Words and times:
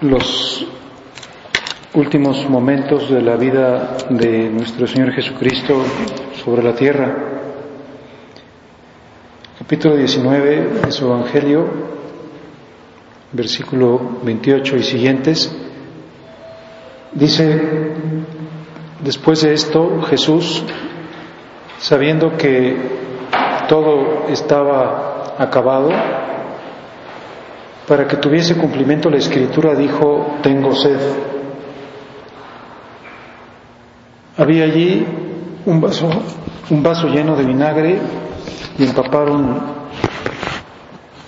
los 0.00 0.64
últimos 1.94 2.48
momentos 2.48 3.10
de 3.10 3.20
la 3.20 3.34
vida 3.34 3.96
de 4.08 4.48
nuestro 4.48 4.86
Señor 4.86 5.12
Jesucristo 5.12 5.82
sobre 6.44 6.62
la 6.62 6.72
tierra. 6.72 7.16
Capítulo 9.58 9.96
19 9.96 10.82
de 10.86 10.92
su 10.92 11.04
Evangelio, 11.06 11.66
versículo 13.32 14.20
28 14.22 14.76
y 14.76 14.82
siguientes, 14.84 15.52
dice, 17.12 17.60
después 19.02 19.42
de 19.42 19.52
esto 19.52 20.00
Jesús, 20.02 20.62
sabiendo 21.78 22.36
que 22.36 22.76
todo 23.68 24.28
estaba 24.28 25.34
acabado, 25.38 25.90
para 27.88 28.06
que 28.06 28.18
tuviese 28.18 28.54
cumplimiento 28.54 29.08
la 29.08 29.16
escritura 29.16 29.74
dijo, 29.74 30.36
tengo 30.42 30.74
sed. 30.74 31.00
Había 34.36 34.64
allí 34.64 35.06
un 35.64 35.80
vaso, 35.80 36.10
un 36.68 36.82
vaso 36.82 37.08
lleno 37.08 37.34
de 37.34 37.44
vinagre 37.44 37.98
y 38.78 38.84
empaparon 38.84 39.78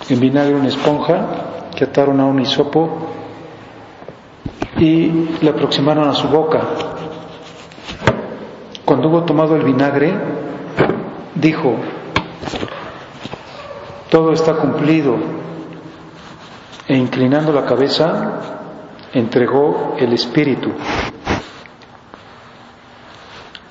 en 0.07 0.19
vinagre 0.19 0.53
una 0.53 0.67
esponja 0.67 1.25
que 1.75 1.85
ataron 1.85 2.19
a 2.19 2.25
un 2.25 2.39
hisopo 2.39 3.07
y 4.77 5.29
le 5.41 5.49
aproximaron 5.49 6.07
a 6.07 6.13
su 6.13 6.27
boca. 6.27 6.61
Cuando 8.85 9.09
hubo 9.09 9.23
tomado 9.23 9.55
el 9.55 9.63
vinagre, 9.63 10.13
dijo, 11.33 11.75
todo 14.11 14.31
está 14.33 14.53
cumplido 14.53 15.41
e 16.91 16.97
inclinando 16.97 17.53
la 17.53 17.63
cabeza 17.63 18.67
entregó 19.13 19.95
el 19.97 20.11
Espíritu. 20.11 20.73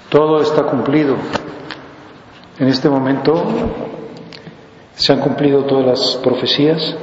Todo 0.08 0.40
está 0.40 0.62
cumplido. 0.62 1.16
En 2.58 2.68
este 2.68 2.88
momento 2.88 3.44
se 4.94 5.12
han 5.12 5.20
cumplido 5.20 5.66
todas 5.66 5.84
las 5.84 6.16
profecías. 6.22 6.96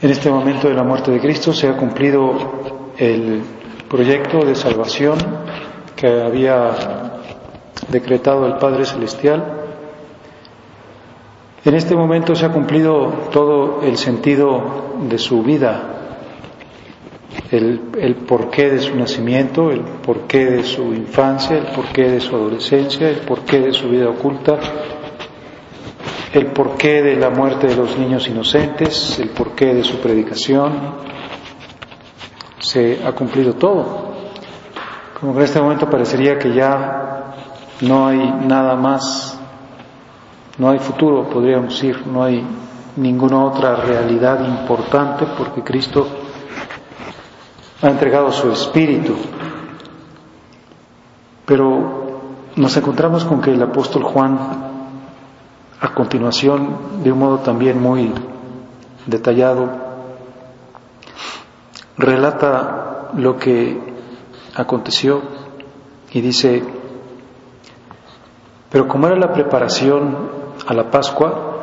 En 0.00 0.10
este 0.10 0.30
momento 0.30 0.68
de 0.68 0.74
la 0.74 0.84
muerte 0.84 1.10
de 1.10 1.18
Cristo 1.18 1.52
se 1.52 1.66
ha 1.68 1.76
cumplido 1.76 2.30
el 2.98 3.42
proyecto 3.90 4.44
de 4.44 4.54
salvación 4.54 5.18
que 5.96 6.06
había 6.06 6.70
decretado 7.88 8.46
el 8.46 8.54
Padre 8.58 8.84
Celestial 8.84 9.55
en 11.66 11.74
este 11.74 11.96
momento 11.96 12.36
se 12.36 12.46
ha 12.46 12.52
cumplido 12.52 13.08
todo 13.32 13.82
el 13.82 13.96
sentido 13.96 14.94
de 15.08 15.18
su 15.18 15.42
vida, 15.42 15.96
el, 17.50 18.14
porqué 18.26 18.70
de 18.70 18.78
su 18.78 18.94
nacimiento, 18.94 19.72
el 19.72 19.80
porqué 19.80 20.46
de 20.46 20.62
su 20.62 20.94
infancia, 20.94 21.58
el 21.58 21.66
porqué 21.66 22.08
de 22.08 22.20
su 22.20 22.36
adolescencia, 22.36 23.08
el 23.08 23.16
porqué 23.16 23.58
de 23.58 23.72
su 23.72 23.88
vida 23.88 24.08
oculta, 24.08 24.58
el 26.32 26.46
porqué 26.52 27.02
de 27.02 27.16
la 27.16 27.30
muerte 27.30 27.66
de 27.66 27.74
los 27.74 27.98
niños 27.98 28.28
inocentes, 28.28 29.18
el 29.18 29.30
porqué 29.30 29.74
de 29.74 29.82
su 29.82 29.98
predicación. 29.98 30.94
Se 32.60 33.00
ha 33.04 33.10
cumplido 33.10 33.54
todo. 33.54 34.14
Como 35.18 35.36
en 35.36 35.42
este 35.42 35.60
momento 35.60 35.90
parecería 35.90 36.38
que 36.38 36.54
ya 36.54 37.34
no 37.80 38.06
hay 38.06 38.18
nada 38.46 38.76
más 38.76 39.35
no 40.58 40.70
hay 40.70 40.78
futuro, 40.78 41.28
podríamos 41.28 41.74
decir, 41.74 42.06
no 42.06 42.22
hay 42.22 42.44
ninguna 42.96 43.44
otra 43.44 43.76
realidad 43.76 44.40
importante 44.46 45.26
porque 45.36 45.62
Cristo 45.62 46.06
ha 47.82 47.88
entregado 47.88 48.32
su 48.32 48.50
espíritu. 48.50 49.14
Pero 51.44 52.20
nos 52.56 52.76
encontramos 52.76 53.24
con 53.24 53.40
que 53.40 53.52
el 53.52 53.62
apóstol 53.62 54.02
Juan, 54.02 54.38
a 55.80 55.94
continuación, 55.94 57.02
de 57.02 57.12
un 57.12 57.18
modo 57.18 57.38
también 57.38 57.80
muy 57.80 58.12
detallado, 59.06 59.68
relata 61.98 63.10
lo 63.14 63.36
que 63.36 63.78
aconteció 64.54 65.22
y 66.12 66.20
dice, 66.22 66.64
pero 68.70 68.88
como 68.88 69.06
era 69.06 69.16
la 69.16 69.32
preparación 69.32 70.45
a 70.66 70.74
la 70.74 70.90
Pascua 70.90 71.56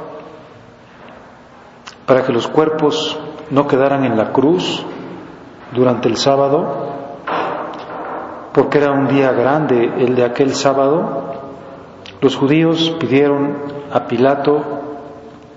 para 2.05 2.23
que 2.23 2.33
los 2.33 2.47
cuerpos 2.47 3.17
no 3.49 3.67
quedaran 3.67 4.03
en 4.03 4.17
la 4.17 4.31
cruz 4.31 4.83
durante 5.73 6.07
el 6.07 6.17
sábado, 6.17 6.89
porque 8.53 8.77
era 8.77 8.91
un 8.91 9.07
día 9.07 9.31
grande 9.31 9.91
el 9.97 10.15
de 10.15 10.25
aquel 10.25 10.53
sábado, 10.53 11.23
los 12.21 12.35
judíos 12.35 12.95
pidieron 12.99 13.57
a 13.91 14.05
Pilato 14.05 14.63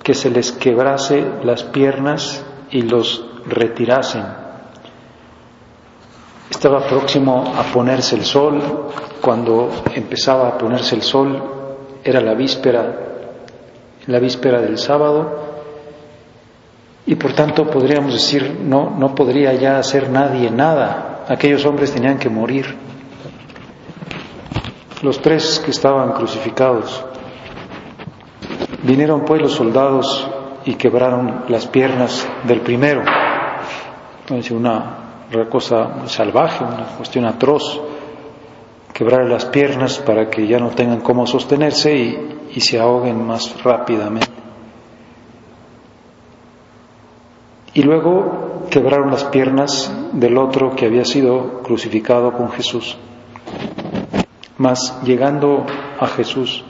que 0.02 0.14
se 0.14 0.30
les 0.30 0.52
quebrase 0.52 1.24
las 1.42 1.64
piernas 1.64 2.44
y 2.70 2.82
los 2.82 3.24
retirasen. 3.46 4.24
Estaba 6.48 6.86
próximo 6.86 7.52
a 7.56 7.62
ponerse 7.64 8.16
el 8.16 8.24
sol, 8.24 8.60
cuando 9.20 9.68
empezaba 9.94 10.48
a 10.48 10.58
ponerse 10.58 10.94
el 10.94 11.02
sol 11.02 11.42
era 12.04 12.20
la 12.20 12.34
víspera 12.34 13.15
la 14.06 14.18
víspera 14.18 14.60
del 14.60 14.78
sábado, 14.78 15.46
y 17.06 17.14
por 17.14 17.32
tanto 17.32 17.68
podríamos 17.70 18.12
decir, 18.12 18.58
no, 18.62 18.90
no 18.90 19.14
podría 19.14 19.52
ya 19.54 19.78
hacer 19.78 20.10
nadie 20.10 20.50
nada, 20.50 21.24
aquellos 21.28 21.64
hombres 21.64 21.92
tenían 21.92 22.18
que 22.18 22.28
morir. 22.28 22.74
Los 25.02 25.20
tres 25.20 25.60
que 25.64 25.70
estaban 25.70 26.12
crucificados. 26.12 27.04
Vinieron 28.82 29.24
pues 29.24 29.40
los 29.40 29.52
soldados 29.52 30.28
y 30.64 30.74
quebraron 30.74 31.44
las 31.48 31.66
piernas 31.66 32.26
del 32.44 32.60
primero. 32.60 33.02
Entonces 34.20 34.50
una, 34.50 35.26
una 35.32 35.48
cosa 35.48 36.06
salvaje, 36.06 36.64
una 36.64 36.86
cuestión 36.96 37.26
atroz 37.26 37.80
quebrar 38.92 39.26
las 39.26 39.44
piernas 39.44 39.98
para 39.98 40.30
que 40.30 40.46
ya 40.46 40.58
no 40.58 40.70
tengan 40.70 41.02
cómo 41.02 41.26
sostenerse 41.26 41.94
y, 41.94 42.35
se 42.60 42.78
ahoguen 42.78 43.26
más 43.26 43.62
rápidamente. 43.62 44.36
Y 47.74 47.82
luego 47.82 48.62
quebraron 48.70 49.10
las 49.10 49.24
piernas 49.24 49.92
del 50.12 50.38
otro 50.38 50.74
que 50.74 50.86
había 50.86 51.04
sido 51.04 51.62
crucificado 51.62 52.32
con 52.32 52.50
Jesús. 52.50 52.96
Mas 54.56 55.02
llegando 55.04 55.66
a 56.00 56.06
Jesús 56.06 56.64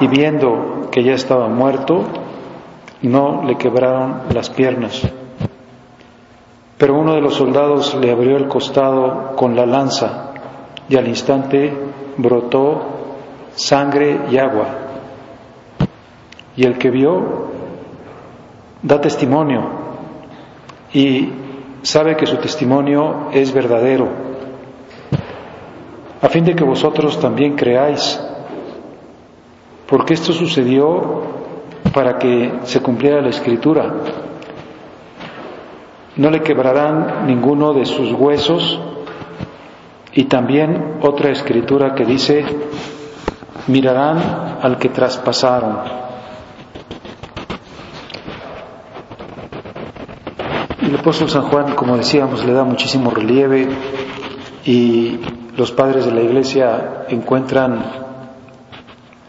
y 0.00 0.08
viendo 0.08 0.88
que 0.90 1.04
ya 1.04 1.12
estaba 1.12 1.48
muerto, 1.48 2.02
no 3.02 3.44
le 3.44 3.56
quebraron 3.56 4.22
las 4.34 4.50
piernas. 4.50 5.02
Pero 6.78 6.98
uno 6.98 7.14
de 7.14 7.20
los 7.20 7.34
soldados 7.34 7.94
le 7.94 8.10
abrió 8.10 8.36
el 8.36 8.48
costado 8.48 9.36
con 9.36 9.54
la 9.54 9.64
lanza 9.64 10.32
y 10.88 10.96
al 10.96 11.08
instante 11.08 11.72
brotó 12.16 12.95
sangre 13.56 14.20
y 14.30 14.38
agua. 14.38 14.68
Y 16.56 16.64
el 16.64 16.78
que 16.78 16.90
vio 16.90 17.46
da 18.82 19.00
testimonio 19.00 19.62
y 20.92 21.28
sabe 21.82 22.16
que 22.16 22.26
su 22.26 22.36
testimonio 22.36 23.28
es 23.32 23.52
verdadero, 23.52 24.08
a 26.22 26.28
fin 26.28 26.44
de 26.44 26.54
que 26.54 26.64
vosotros 26.64 27.18
también 27.20 27.56
creáis, 27.56 28.20
porque 29.86 30.14
esto 30.14 30.32
sucedió 30.32 31.22
para 31.92 32.18
que 32.18 32.60
se 32.64 32.80
cumpliera 32.80 33.20
la 33.20 33.30
escritura. 33.30 33.94
No 36.16 36.30
le 36.30 36.40
quebrarán 36.40 37.26
ninguno 37.26 37.74
de 37.74 37.84
sus 37.84 38.12
huesos, 38.12 38.80
y 40.12 40.24
también 40.24 40.98
otra 41.02 41.30
escritura 41.30 41.94
que 41.94 42.06
dice, 42.06 42.44
mirarán 43.66 44.58
al 44.62 44.78
que 44.78 44.88
traspasaron. 44.88 45.78
El 50.82 50.94
apóstol 50.94 51.28
San 51.28 51.42
Juan, 51.42 51.74
como 51.74 51.96
decíamos, 51.96 52.44
le 52.44 52.52
da 52.52 52.62
muchísimo 52.62 53.10
relieve 53.10 53.68
y 54.64 55.18
los 55.56 55.72
padres 55.72 56.04
de 56.06 56.12
la 56.12 56.20
iglesia 56.20 57.06
encuentran 57.08 57.82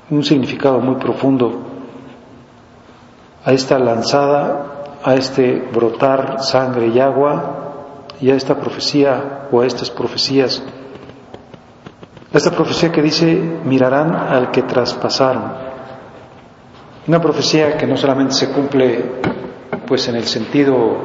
un 0.09 0.23
significado 0.23 0.79
muy 0.79 0.95
profundo 0.95 1.63
a 3.43 3.53
esta 3.53 3.79
lanzada, 3.79 4.85
a 5.03 5.15
este 5.15 5.67
brotar 5.73 6.43
sangre 6.43 6.87
y 6.87 6.99
agua 6.99 7.55
y 8.19 8.29
a 8.29 8.35
esta 8.35 8.59
profecía 8.59 9.47
o 9.51 9.61
a 9.61 9.65
estas 9.65 9.89
profecías 9.89 10.63
esta 12.33 12.51
profecía 12.51 12.91
que 12.91 13.01
dice, 13.01 13.41
mirarán 13.63 14.13
al 14.13 14.51
que 14.51 14.63
traspasaron. 14.63 15.43
Una 17.07 17.21
profecía 17.21 17.77
que 17.77 17.87
no 17.87 17.95
solamente 17.95 18.33
se 18.33 18.49
cumple 18.49 19.03
pues 19.87 20.07
en 20.09 20.15
el 20.15 20.25
sentido 20.25 20.97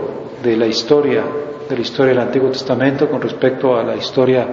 de 0.42 0.56
la 0.56 0.66
historia, 0.66 1.22
de 1.68 1.76
la 1.76 1.82
historia 1.82 2.12
del 2.12 2.22
Antiguo 2.22 2.50
Testamento 2.50 3.08
con 3.08 3.20
respecto 3.20 3.76
a 3.76 3.84
la 3.84 3.94
historia 3.94 4.46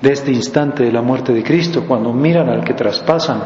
de 0.00 0.12
este 0.12 0.30
instante 0.30 0.84
de 0.84 0.92
la 0.92 1.00
muerte 1.00 1.32
de 1.32 1.42
Cristo, 1.42 1.84
cuando 1.88 2.12
miran 2.12 2.50
al 2.50 2.62
que 2.62 2.74
traspasan, 2.74 3.42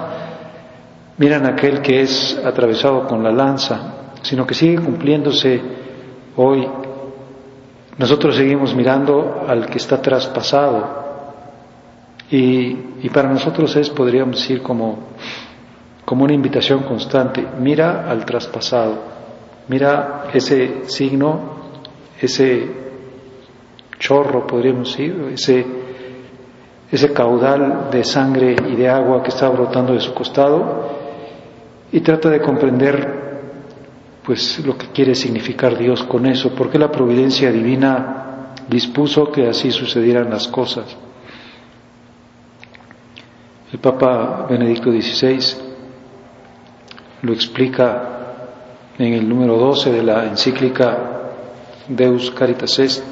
miran 1.18 1.46
a 1.46 1.50
aquel 1.50 1.80
que 1.80 2.02
es 2.02 2.40
atravesado 2.44 3.06
con 3.06 3.22
la 3.22 3.30
lanza, 3.30 4.10
sino 4.22 4.44
que 4.44 4.54
sigue 4.54 4.82
cumpliéndose 4.82 5.62
hoy. 6.36 6.68
Nosotros 7.96 8.34
seguimos 8.34 8.74
mirando 8.74 9.44
al 9.46 9.66
que 9.66 9.78
está 9.78 10.02
traspasado 10.02 11.01
y, 12.34 13.08
para 13.10 13.28
nosotros 13.28 13.76
es, 13.76 13.90
podríamos 13.90 14.36
decir, 14.40 14.62
como, 14.62 14.98
como 16.04 16.24
una 16.24 16.32
invitación 16.32 16.82
constante, 16.82 17.46
mira 17.60 18.10
al 18.10 18.24
traspasado, 18.24 18.98
mira 19.68 20.24
ese 20.32 20.88
signo, 20.88 21.40
ese 22.20 22.70
chorro, 23.98 24.46
podríamos 24.46 24.88
decir, 24.88 25.28
ese 25.34 25.82
ese 26.92 27.10
caudal 27.14 27.88
de 27.90 28.04
sangre 28.04 28.54
y 28.68 28.76
de 28.76 28.86
agua 28.86 29.22
que 29.22 29.30
está 29.30 29.48
brotando 29.48 29.94
de 29.94 30.00
su 30.00 30.12
costado. 30.12 30.90
Y 31.90 32.00
trata 32.00 32.28
de 32.28 32.42
comprender 32.42 33.22
pues 34.22 34.64
lo 34.64 34.76
que 34.76 34.88
quiere 34.88 35.14
significar 35.14 35.76
Dios 35.76 36.02
con 36.04 36.26
eso, 36.26 36.54
porque 36.54 36.78
la 36.78 36.92
providencia 36.92 37.50
divina 37.50 38.54
dispuso 38.68 39.32
que 39.32 39.48
así 39.48 39.70
sucedieran 39.70 40.28
las 40.30 40.46
cosas. 40.48 40.84
El 43.72 43.78
Papa 43.78 44.46
Benedicto 44.50 44.90
XVI 44.90 45.40
lo 47.22 47.32
explica 47.32 48.08
en 48.98 49.14
el 49.14 49.26
número 49.26 49.56
12 49.56 49.90
de 49.90 50.02
la 50.02 50.26
encíclica 50.26 50.98
Deus 51.88 52.30
Caritas 52.32 52.78
Est 52.78 53.02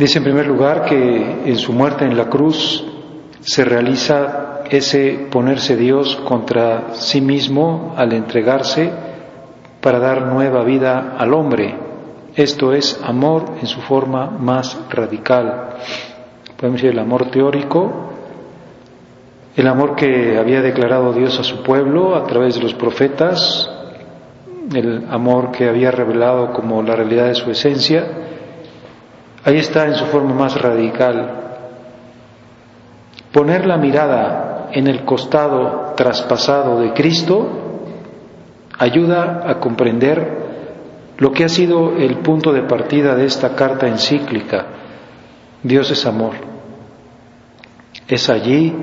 Dice 0.00 0.16
en 0.16 0.24
primer 0.24 0.46
lugar 0.46 0.86
que 0.86 1.42
en 1.44 1.58
su 1.58 1.74
muerte 1.74 2.06
en 2.06 2.16
la 2.16 2.30
cruz 2.30 2.82
se 3.40 3.66
realiza 3.66 4.62
ese 4.70 5.28
ponerse 5.30 5.76
Dios 5.76 6.16
contra 6.26 6.94
sí 6.94 7.20
mismo 7.20 7.92
al 7.98 8.14
entregarse 8.14 8.90
para 9.82 9.98
dar 9.98 10.22
nueva 10.22 10.64
vida 10.64 11.16
al 11.18 11.34
hombre. 11.34 11.76
Esto 12.34 12.72
es 12.72 12.98
amor 13.04 13.44
en 13.60 13.66
su 13.66 13.82
forma 13.82 14.30
más 14.30 14.78
radical. 14.88 15.76
Podemos 16.60 16.82
decir 16.82 16.90
el 16.90 16.98
amor 16.98 17.30
teórico, 17.30 18.12
el 19.56 19.66
amor 19.66 19.96
que 19.96 20.36
había 20.36 20.60
declarado 20.60 21.14
Dios 21.14 21.40
a 21.40 21.42
su 21.42 21.62
pueblo 21.62 22.14
a 22.14 22.24
través 22.24 22.56
de 22.56 22.60
los 22.60 22.74
profetas, 22.74 23.70
el 24.74 25.06
amor 25.10 25.52
que 25.52 25.68
había 25.68 25.90
revelado 25.90 26.52
como 26.52 26.82
la 26.82 26.94
realidad 26.94 27.28
de 27.28 27.34
su 27.34 27.50
esencia, 27.50 28.04
Ahí 29.42 29.56
está 29.56 29.86
en 29.86 29.94
su 29.94 30.04
forma 30.06 30.34
más 30.34 30.60
radical. 30.60 31.30
Poner 33.32 33.66
la 33.66 33.78
mirada 33.78 34.68
en 34.72 34.86
el 34.86 35.04
costado 35.04 35.94
traspasado 35.96 36.80
de 36.80 36.92
Cristo 36.92 37.48
ayuda 38.78 39.44
a 39.46 39.58
comprender 39.58 40.50
lo 41.16 41.32
que 41.32 41.44
ha 41.44 41.48
sido 41.48 41.96
el 41.96 42.18
punto 42.18 42.52
de 42.52 42.62
partida 42.62 43.14
de 43.14 43.24
esta 43.24 43.54
carta 43.54 43.88
encíclica. 43.88 44.66
Dios 45.62 45.90
es 45.90 46.06
amor. 46.06 46.34
Es 48.08 48.28
allí 48.30 48.74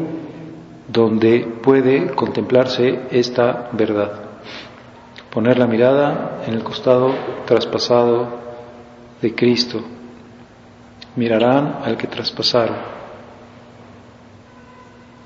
donde 0.88 1.60
puede 1.62 2.14
contemplarse 2.14 3.02
esta 3.12 3.70
verdad. 3.74 4.12
Poner 5.32 5.58
la 5.58 5.68
mirada 5.68 6.44
en 6.46 6.54
el 6.54 6.64
costado 6.64 7.14
traspasado 7.46 8.28
de 9.22 9.34
Cristo 9.34 9.82
mirarán 11.16 11.80
al 11.84 11.98
que 11.98 12.08
traspasaron. 12.08 12.78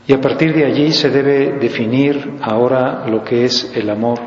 Y 0.08 0.14
a 0.14 0.22
partir 0.22 0.54
de 0.54 0.66
allí 0.66 0.92
se 0.94 1.10
debe 1.10 1.60
definir 1.60 2.38
ahora 2.42 3.06
lo 3.08 3.24
que 3.24 3.46
es 3.46 3.72
el 3.76 3.90
amor. 3.90 4.20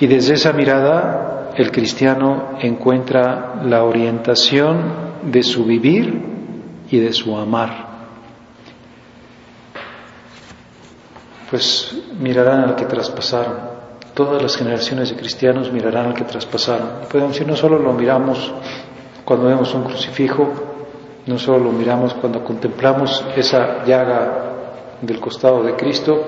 Y 0.00 0.06
desde 0.06 0.34
esa 0.34 0.52
mirada 0.52 1.31
el 1.56 1.70
cristiano 1.70 2.50
encuentra 2.60 3.62
la 3.64 3.84
orientación 3.84 5.12
de 5.22 5.42
su 5.42 5.64
vivir 5.64 6.22
y 6.90 6.98
de 6.98 7.12
su 7.12 7.36
amar. 7.36 7.92
Pues 11.50 11.96
mirarán 12.18 12.60
al 12.60 12.76
que 12.76 12.86
traspasaron. 12.86 13.72
Todas 14.14 14.42
las 14.42 14.56
generaciones 14.56 15.10
de 15.10 15.16
cristianos 15.16 15.72
mirarán 15.72 16.06
al 16.06 16.14
que 16.14 16.24
traspasaron. 16.24 16.88
Podemos 17.10 17.32
decir, 17.32 17.46
no 17.46 17.56
solo 17.56 17.78
lo 17.78 17.92
miramos 17.92 18.52
cuando 19.24 19.46
vemos 19.46 19.74
un 19.74 19.84
crucifijo, 19.84 20.48
no 21.26 21.38
solo 21.38 21.58
lo 21.58 21.72
miramos 21.72 22.14
cuando 22.14 22.42
contemplamos 22.42 23.24
esa 23.36 23.84
llaga 23.84 24.52
del 25.00 25.20
costado 25.20 25.62
de 25.62 25.76
Cristo, 25.76 26.24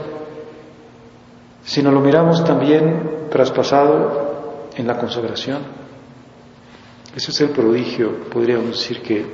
sino 1.64 1.90
lo 1.90 2.00
miramos 2.00 2.44
también 2.44 3.28
traspasado 3.30 4.23
en 4.76 4.86
la 4.86 4.96
consagración. 4.98 5.62
Ese 7.14 7.30
es 7.30 7.40
el 7.40 7.50
prodigio, 7.50 8.24
podríamos 8.30 8.70
decir 8.78 9.00
que, 9.00 9.24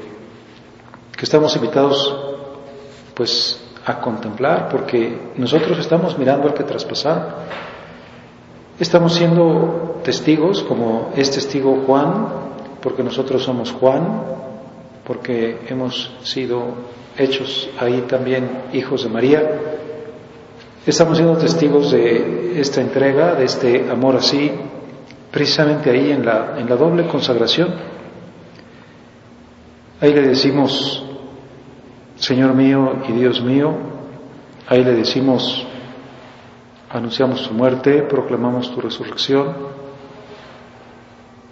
que 1.16 1.24
estamos 1.24 1.54
invitados 1.56 2.14
pues 3.14 3.60
a 3.86 4.00
contemplar, 4.00 4.68
porque 4.68 5.32
nosotros 5.36 5.78
estamos 5.78 6.18
mirando 6.18 6.48
al 6.48 6.54
que 6.54 6.64
traspasaron. 6.64 7.24
Estamos 8.78 9.14
siendo 9.14 10.00
testigos, 10.02 10.62
como 10.62 11.12
es 11.16 11.30
testigo 11.30 11.82
Juan, 11.86 12.28
porque 12.82 13.02
nosotros 13.02 13.42
somos 13.42 13.72
Juan, 13.72 14.22
porque 15.06 15.60
hemos 15.68 16.14
sido 16.22 16.62
hechos 17.16 17.68
ahí 17.78 18.04
también 18.08 18.62
hijos 18.72 19.02
de 19.04 19.08
María. 19.08 19.60
Estamos 20.86 21.18
siendo 21.18 21.36
testigos 21.36 21.90
de 21.92 22.60
esta 22.60 22.80
entrega, 22.80 23.34
de 23.34 23.44
este 23.44 23.90
amor 23.90 24.16
así, 24.16 24.50
precisamente 25.30 25.90
ahí 25.90 26.10
en 26.10 26.24
la, 26.24 26.58
en 26.58 26.68
la 26.68 26.76
doble 26.76 27.06
consagración. 27.06 27.74
Ahí 30.00 30.14
le 30.14 30.22
decimos, 30.22 31.04
Señor 32.16 32.54
mío 32.54 32.96
y 33.08 33.12
Dios 33.12 33.42
mío, 33.42 33.74
ahí 34.66 34.82
le 34.82 34.94
decimos, 34.94 35.66
anunciamos 36.88 37.46
tu 37.46 37.54
muerte, 37.54 38.02
proclamamos 38.02 38.74
tu 38.74 38.80
resurrección, 38.80 39.70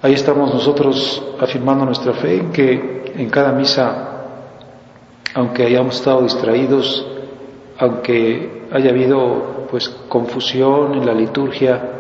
Ahí 0.00 0.12
estamos 0.12 0.54
nosotros 0.54 1.20
afirmando 1.40 1.84
nuestra 1.84 2.12
fe 2.12 2.50
que 2.52 3.14
en 3.16 3.28
cada 3.30 3.50
misa, 3.50 4.26
aunque 5.34 5.66
hayamos 5.66 5.96
estado 5.96 6.22
distraídos, 6.22 7.04
aunque 7.76 8.68
haya 8.70 8.90
habido 8.90 9.66
pues 9.68 9.88
confusión 10.08 10.94
en 10.94 11.04
la 11.04 11.12
liturgia, 11.12 11.97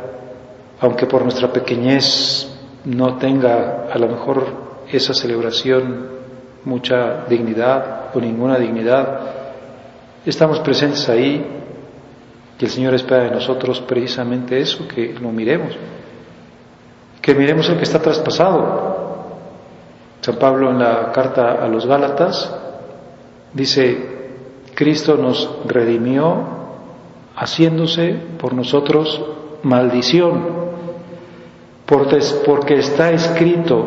aunque 0.80 1.06
por 1.06 1.22
nuestra 1.22 1.52
pequeñez 1.52 2.48
no 2.84 3.16
tenga 3.18 3.86
a 3.92 3.98
lo 3.98 4.08
mejor 4.08 4.46
esa 4.90 5.12
celebración 5.14 6.18
mucha 6.64 7.24
dignidad 7.28 8.10
o 8.14 8.20
ninguna 8.20 8.58
dignidad, 8.58 9.20
estamos 10.24 10.60
presentes 10.60 11.08
ahí 11.08 11.44
y 12.58 12.64
el 12.64 12.70
Señor 12.70 12.94
espera 12.94 13.24
de 13.24 13.30
nosotros 13.30 13.80
precisamente 13.80 14.60
eso, 14.60 14.86
que 14.88 15.14
lo 15.20 15.30
miremos 15.30 15.76
que 17.28 17.34
miremos 17.34 17.68
el 17.68 17.76
que 17.76 17.82
está 17.82 18.00
traspasado. 18.00 19.26
San 20.22 20.36
Pablo 20.36 20.70
en 20.70 20.78
la 20.78 21.12
carta 21.12 21.62
a 21.62 21.68
los 21.68 21.84
Gálatas 21.84 22.56
dice, 23.52 24.30
Cristo 24.74 25.14
nos 25.18 25.58
redimió 25.66 26.42
haciéndose 27.36 28.16
por 28.38 28.54
nosotros 28.54 29.22
maldición, 29.62 30.67
porque 31.88 32.74
está 32.74 33.10
escrito, 33.12 33.86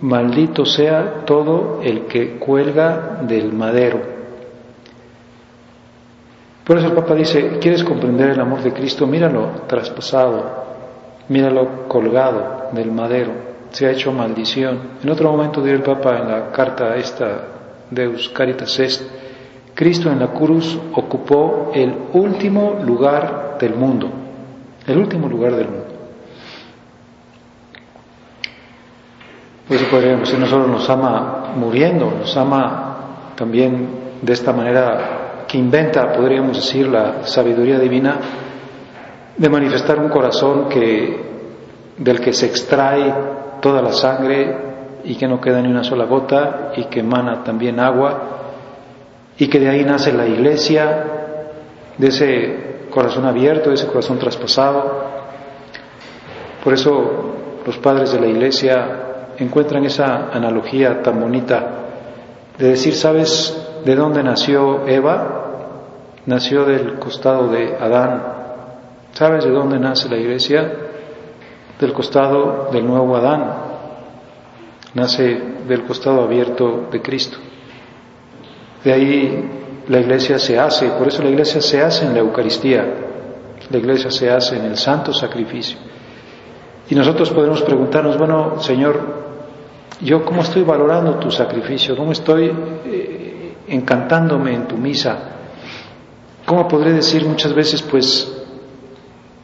maldito 0.00 0.64
sea 0.64 1.26
todo 1.26 1.80
el 1.82 2.06
que 2.06 2.38
cuelga 2.38 3.20
del 3.22 3.52
madero. 3.52 4.00
Por 6.64 6.78
eso 6.78 6.86
el 6.86 6.94
Papa 6.94 7.14
dice, 7.14 7.58
¿quieres 7.60 7.84
comprender 7.84 8.30
el 8.30 8.40
amor 8.40 8.62
de 8.62 8.72
Cristo? 8.72 9.06
Míralo 9.06 9.50
traspasado, 9.66 10.44
míralo 11.28 11.88
colgado 11.88 12.70
del 12.72 12.90
madero, 12.90 13.32
se 13.70 13.86
ha 13.86 13.90
hecho 13.90 14.12
maldición. 14.12 14.78
En 15.02 15.10
otro 15.10 15.30
momento 15.30 15.62
dirá 15.62 15.76
el 15.76 15.82
Papa 15.82 16.18
en 16.18 16.28
la 16.28 16.50
carta 16.52 16.96
esta 16.96 17.48
Deus 17.90 18.30
Caritas 18.30 18.78
Est, 18.78 19.02
Cristo 19.74 20.10
en 20.10 20.20
la 20.20 20.28
cruz 20.28 20.78
ocupó 20.94 21.70
el 21.74 21.94
último 22.14 22.80
lugar 22.82 23.58
del 23.60 23.74
mundo, 23.74 24.08
el 24.86 24.96
último 24.96 25.28
lugar 25.28 25.56
del 25.56 25.68
mundo. 25.68 25.89
Pues 29.70 29.84
podríamos 29.84 30.22
decir, 30.22 30.36
no 30.40 30.48
solo 30.48 30.66
nos 30.66 30.90
ama 30.90 31.52
muriendo, 31.54 32.10
nos 32.10 32.36
ama 32.36 33.34
también 33.36 34.16
de 34.20 34.32
esta 34.32 34.52
manera 34.52 35.44
que 35.46 35.58
inventa, 35.58 36.12
podríamos 36.12 36.56
decir, 36.56 36.88
la 36.88 37.22
sabiduría 37.22 37.78
divina, 37.78 38.16
de 39.36 39.48
manifestar 39.48 40.00
un 40.00 40.08
corazón 40.08 40.68
que, 40.68 41.24
del 41.98 42.20
que 42.20 42.32
se 42.32 42.46
extrae 42.46 43.14
toda 43.60 43.80
la 43.80 43.92
sangre 43.92 44.56
y 45.04 45.14
que 45.14 45.28
no 45.28 45.40
queda 45.40 45.62
ni 45.62 45.68
una 45.68 45.84
sola 45.84 46.04
gota 46.04 46.72
y 46.74 46.86
que 46.86 46.98
emana 46.98 47.44
también 47.44 47.78
agua 47.78 48.22
y 49.38 49.46
que 49.46 49.60
de 49.60 49.68
ahí 49.68 49.84
nace 49.84 50.12
la 50.12 50.26
iglesia, 50.26 51.04
de 51.96 52.08
ese 52.08 52.88
corazón 52.90 53.24
abierto, 53.24 53.68
de 53.68 53.76
ese 53.76 53.86
corazón 53.86 54.18
traspasado. 54.18 55.04
Por 56.64 56.74
eso 56.74 57.62
los 57.64 57.78
padres 57.78 58.10
de 58.10 58.20
la 58.20 58.26
iglesia 58.26 59.06
encuentran 59.40 59.84
esa 59.84 60.28
analogía 60.32 61.02
tan 61.02 61.20
bonita 61.20 61.80
de 62.58 62.68
decir, 62.68 62.94
¿sabes 62.94 63.56
de 63.84 63.94
dónde 63.94 64.22
nació 64.22 64.86
Eva? 64.86 65.36
Nació 66.26 66.64
del 66.64 66.98
costado 66.98 67.48
de 67.48 67.74
Adán. 67.76 68.22
¿Sabes 69.12 69.44
de 69.44 69.50
dónde 69.50 69.78
nace 69.78 70.08
la 70.08 70.18
iglesia? 70.18 70.70
Del 71.80 71.92
costado 71.92 72.68
del 72.70 72.86
nuevo 72.86 73.16
Adán. 73.16 73.54
Nace 74.94 75.40
del 75.66 75.84
costado 75.84 76.22
abierto 76.22 76.88
de 76.92 77.00
Cristo. 77.00 77.38
De 78.84 78.92
ahí 78.92 79.50
la 79.88 79.98
iglesia 79.98 80.38
se 80.38 80.58
hace, 80.58 80.90
por 80.90 81.08
eso 81.08 81.22
la 81.22 81.30
iglesia 81.30 81.60
se 81.60 81.82
hace 81.82 82.04
en 82.04 82.14
la 82.14 82.20
Eucaristía, 82.20 82.86
la 83.70 83.78
iglesia 83.78 84.10
se 84.10 84.30
hace 84.30 84.56
en 84.56 84.66
el 84.66 84.76
santo 84.76 85.12
sacrificio. 85.12 85.78
Y 86.88 86.94
nosotros 86.94 87.30
podemos 87.30 87.62
preguntarnos, 87.62 88.18
bueno, 88.18 88.60
Señor, 88.60 89.29
yo 90.00 90.24
cómo 90.24 90.42
estoy 90.42 90.62
valorando 90.62 91.16
tu 91.16 91.30
sacrificio, 91.30 91.96
cómo 91.96 92.12
estoy 92.12 92.50
eh, 92.86 93.56
encantándome 93.68 94.54
en 94.54 94.66
tu 94.66 94.76
misa, 94.76 95.18
cómo 96.46 96.66
podré 96.66 96.92
decir 96.92 97.24
muchas 97.26 97.52
veces, 97.54 97.82
pues 97.82 98.36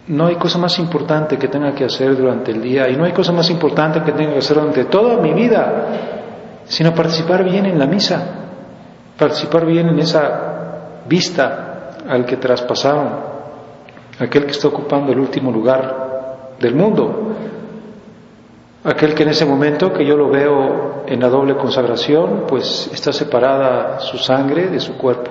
no 0.09 0.27
hay 0.27 0.37
cosa 0.37 0.59
más 0.59 0.79
importante 0.79 1.37
que 1.37 1.49
tenga 1.49 1.75
que 1.75 1.85
hacer 1.85 2.17
durante 2.17 2.53
el 2.53 2.63
día 2.63 2.89
y 2.89 2.97
no 2.97 3.05
hay 3.05 3.13
cosa 3.13 3.33
más 3.33 3.51
importante 3.51 4.03
que 4.03 4.13
tenga 4.13 4.33
que 4.33 4.39
hacer 4.39 4.57
durante 4.57 4.85
toda 4.85 5.19
mi 5.19 5.33
vida, 5.33 5.87
sino 6.65 6.95
participar 6.95 7.45
bien 7.45 7.67
en 7.67 7.79
la 7.79 7.87
misa, 7.87 8.23
participar 9.19 9.67
bien 9.67 9.89
en 9.89 9.99
esa 9.99 11.03
vista 11.09 11.97
al 12.09 12.25
que 12.25 12.37
traspasaron, 12.37 13.09
aquel 14.19 14.47
que 14.47 14.53
está 14.53 14.69
ocupando 14.69 15.13
el 15.13 15.19
último 15.19 15.51
lugar 15.51 16.57
del 16.59 16.75
mundo, 16.75 17.35
aquel 18.87 19.15
que 19.15 19.25
en 19.25 19.31
ese 19.31 19.45
momento 19.45 19.93
que 19.93 20.07
yo 20.07 20.17
lo 20.17 20.31
veo 20.31 21.03
en 21.07 21.21
la 21.21 21.29
doble 21.29 21.57
consagración, 21.57 22.45
pues 22.47 22.89
está 22.93 23.13
separada 23.13 23.99
su 23.99 24.17
sangre 24.17 24.69
de 24.69 24.79
su 24.79 24.97
cuerpo. 24.97 25.31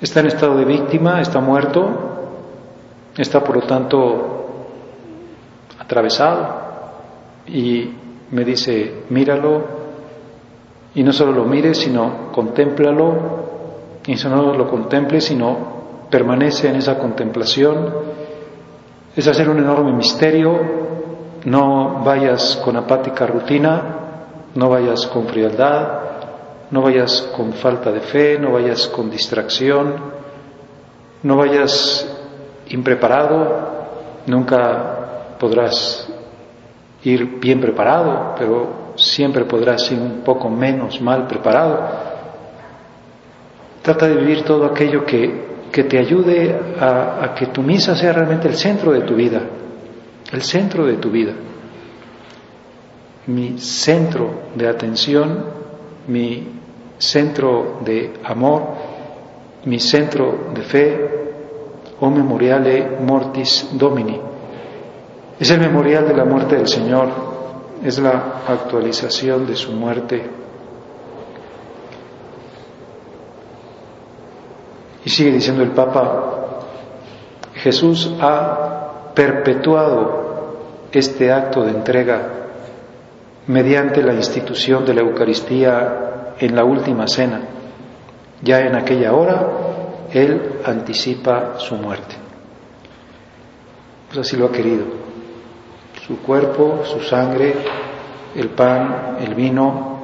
Está 0.00 0.20
en 0.20 0.26
estado 0.26 0.56
de 0.56 0.64
víctima, 0.64 1.20
está 1.20 1.40
muerto, 1.40 1.88
está 3.16 3.42
por 3.42 3.56
lo 3.56 3.62
tanto 3.62 4.46
atravesado 5.78 6.62
y 7.48 7.90
me 8.30 8.44
dice, 8.44 9.04
míralo 9.10 9.62
y 10.94 11.02
no 11.02 11.12
solo 11.12 11.32
lo 11.32 11.44
mire, 11.44 11.74
sino 11.74 12.30
contémplalo 12.30 13.44
y 14.06 14.12
no 14.12 14.18
solo 14.18 14.54
lo 14.54 14.70
contemple, 14.70 15.20
sino 15.20 16.06
permanece 16.10 16.68
en 16.68 16.76
esa 16.76 16.96
contemplación. 16.96 17.92
Es 19.16 19.26
hacer 19.26 19.48
un 19.48 19.58
enorme 19.58 19.92
misterio, 19.92 20.83
no 21.44 22.02
vayas 22.04 22.60
con 22.64 22.76
apática 22.76 23.26
rutina, 23.26 23.82
no 24.54 24.68
vayas 24.68 25.06
con 25.06 25.26
frialdad, 25.26 25.88
no 26.70 26.82
vayas 26.82 27.30
con 27.36 27.52
falta 27.52 27.92
de 27.92 28.00
fe, 28.00 28.38
no 28.38 28.52
vayas 28.52 28.88
con 28.88 29.10
distracción, 29.10 29.94
no 31.22 31.36
vayas 31.36 32.08
impreparado, 32.68 33.84
nunca 34.26 35.36
podrás 35.38 36.08
ir 37.02 37.38
bien 37.38 37.60
preparado, 37.60 38.34
pero 38.38 38.94
siempre 38.96 39.44
podrás 39.44 39.90
ir 39.92 39.98
un 39.98 40.22
poco 40.24 40.48
menos 40.48 41.00
mal 41.00 41.26
preparado. 41.26 41.80
Trata 43.82 44.08
de 44.08 44.14
vivir 44.14 44.44
todo 44.44 44.64
aquello 44.64 45.04
que, 45.04 45.44
que 45.70 45.84
te 45.84 45.98
ayude 45.98 46.58
a, 46.80 47.22
a 47.22 47.34
que 47.34 47.46
tu 47.46 47.62
misa 47.62 47.94
sea 47.94 48.14
realmente 48.14 48.48
el 48.48 48.54
centro 48.54 48.92
de 48.92 49.02
tu 49.02 49.14
vida, 49.14 49.42
el 50.32 50.42
centro 50.42 50.86
de 50.86 50.96
tu 50.96 51.10
vida. 51.10 51.32
Mi 53.26 53.58
centro 53.58 54.42
de 54.54 54.68
atención, 54.68 55.44
mi 56.08 56.46
centro 56.98 57.80
de 57.84 58.14
amor, 58.24 58.62
mi 59.64 59.80
centro 59.80 60.50
de 60.54 60.62
fe, 60.62 61.24
o 62.00 62.10
memoriale 62.10 62.98
mortis 63.00 63.68
domini. 63.72 64.20
Es 65.38 65.50
el 65.50 65.60
memorial 65.60 66.06
de 66.06 66.14
la 66.14 66.24
muerte 66.24 66.56
del 66.56 66.68
Señor, 66.68 67.08
es 67.82 67.98
la 67.98 68.42
actualización 68.46 69.46
de 69.46 69.56
su 69.56 69.72
muerte. 69.72 70.22
Y 75.04 75.10
sigue 75.10 75.32
diciendo 75.32 75.62
el 75.62 75.70
Papa, 75.70 76.60
Jesús 77.54 78.10
ha 78.20 78.73
perpetuado 79.14 80.24
este 80.92 81.32
acto 81.32 81.64
de 81.64 81.70
entrega 81.70 82.28
mediante 83.46 84.02
la 84.02 84.14
institución 84.14 84.84
de 84.84 84.94
la 84.94 85.02
Eucaristía 85.02 86.34
en 86.38 86.54
la 86.54 86.64
última 86.64 87.06
cena. 87.06 87.40
Ya 88.42 88.60
en 88.60 88.74
aquella 88.74 89.12
hora 89.12 89.46
él 90.12 90.60
anticipa 90.64 91.54
su 91.58 91.74
muerte. 91.76 92.14
Pues 94.08 94.26
así 94.26 94.36
lo 94.36 94.46
ha 94.46 94.52
querido. 94.52 94.84
Su 96.06 96.18
cuerpo, 96.20 96.82
su 96.84 97.00
sangre, 97.00 97.54
el 98.36 98.50
pan, 98.50 99.18
el 99.20 99.34
vino, 99.34 99.94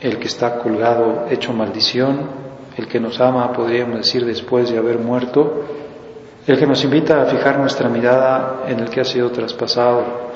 el 0.00 0.18
que 0.18 0.26
está 0.26 0.58
colgado 0.58 1.26
hecho 1.30 1.52
maldición, 1.52 2.42
el 2.76 2.88
que 2.88 2.98
nos 2.98 3.20
ama, 3.20 3.52
podríamos 3.52 3.98
decir, 3.98 4.24
después 4.24 4.70
de 4.70 4.78
haber 4.78 4.98
muerto, 4.98 5.64
el 6.46 6.58
que 6.58 6.66
nos 6.66 6.82
invita 6.82 7.22
a 7.22 7.26
fijar 7.26 7.58
nuestra 7.58 7.88
mirada 7.88 8.64
en 8.66 8.80
el 8.80 8.90
que 8.90 9.00
ha 9.00 9.04
sido 9.04 9.30
traspasado. 9.30 10.32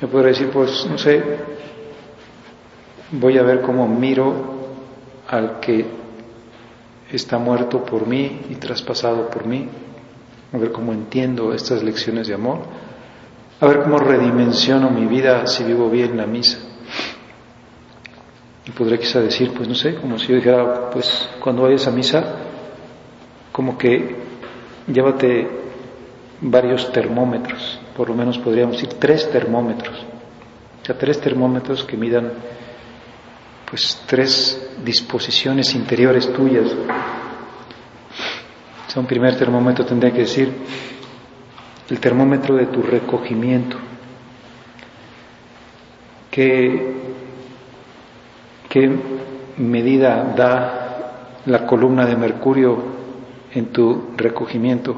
Me 0.00 0.08
puedo 0.08 0.24
decir, 0.24 0.50
pues, 0.50 0.86
no 0.86 0.98
sé, 0.98 1.22
voy 3.12 3.38
a 3.38 3.42
ver 3.42 3.62
cómo 3.62 3.86
miro 3.88 4.34
al 5.28 5.60
que 5.60 5.86
está 7.10 7.38
muerto 7.38 7.84
por 7.84 8.06
mí 8.06 8.42
y 8.50 8.56
traspasado 8.56 9.30
por 9.30 9.46
mí, 9.46 9.68
a 10.52 10.58
ver 10.58 10.72
cómo 10.72 10.92
entiendo 10.92 11.52
estas 11.54 11.82
lecciones 11.82 12.28
de 12.28 12.34
amor, 12.34 12.58
a 13.60 13.66
ver 13.66 13.82
cómo 13.82 13.98
redimensiono 13.98 14.90
mi 14.90 15.06
vida 15.06 15.46
si 15.46 15.64
vivo 15.64 15.88
bien 15.88 16.16
la 16.16 16.26
misa. 16.26 16.58
Y 18.66 18.70
podré 18.72 18.98
quizá 18.98 19.20
decir, 19.20 19.52
pues 19.54 19.68
no 19.68 19.74
sé, 19.74 19.94
como 19.94 20.18
si 20.18 20.28
yo 20.28 20.36
dijera, 20.36 20.90
pues 20.90 21.28
cuando 21.40 21.62
vayas 21.62 21.86
a 21.86 21.90
misa, 21.90 22.41
como 23.52 23.78
que 23.78 24.16
llévate 24.86 25.48
varios 26.40 26.90
termómetros, 26.92 27.78
por 27.96 28.08
lo 28.08 28.14
menos 28.14 28.38
podríamos 28.38 28.76
decir 28.76 28.94
tres 28.98 29.30
termómetros, 29.30 29.96
o 30.82 30.84
sea, 30.84 30.98
tres 30.98 31.20
termómetros 31.20 31.84
que 31.84 31.96
midan 31.96 32.32
pues 33.70 34.02
tres 34.06 34.70
disposiciones 34.84 35.74
interiores 35.74 36.30
tuyas. 36.32 36.66
O 38.94 39.00
un 39.00 39.06
primer 39.06 39.38
termómetro 39.38 39.86
tendría 39.86 40.12
que 40.12 40.20
decir 40.20 40.52
el 41.88 41.98
termómetro 41.98 42.56
de 42.56 42.66
tu 42.66 42.82
recogimiento. 42.82 43.78
¿Qué, 46.30 46.92
qué 48.68 48.90
medida 49.56 50.34
da 50.36 51.38
la 51.46 51.66
columna 51.66 52.04
de 52.04 52.16
mercurio 52.16 53.01
en 53.54 53.66
tu 53.66 54.10
recogimiento? 54.16 54.96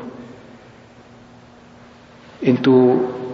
En 2.43 2.59
tu 2.59 3.25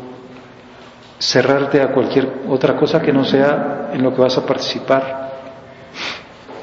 cerrarte 1.19 1.83
a 1.83 1.93
cualquier 1.93 2.45
otra 2.49 2.77
cosa 2.77 3.00
que 3.00 3.12
no 3.12 3.25
sea 3.25 3.91
en 3.93 4.03
lo 4.03 4.15
que 4.15 4.23
vas 4.23 4.39
a 4.39 4.47
participar. 4.47 5.31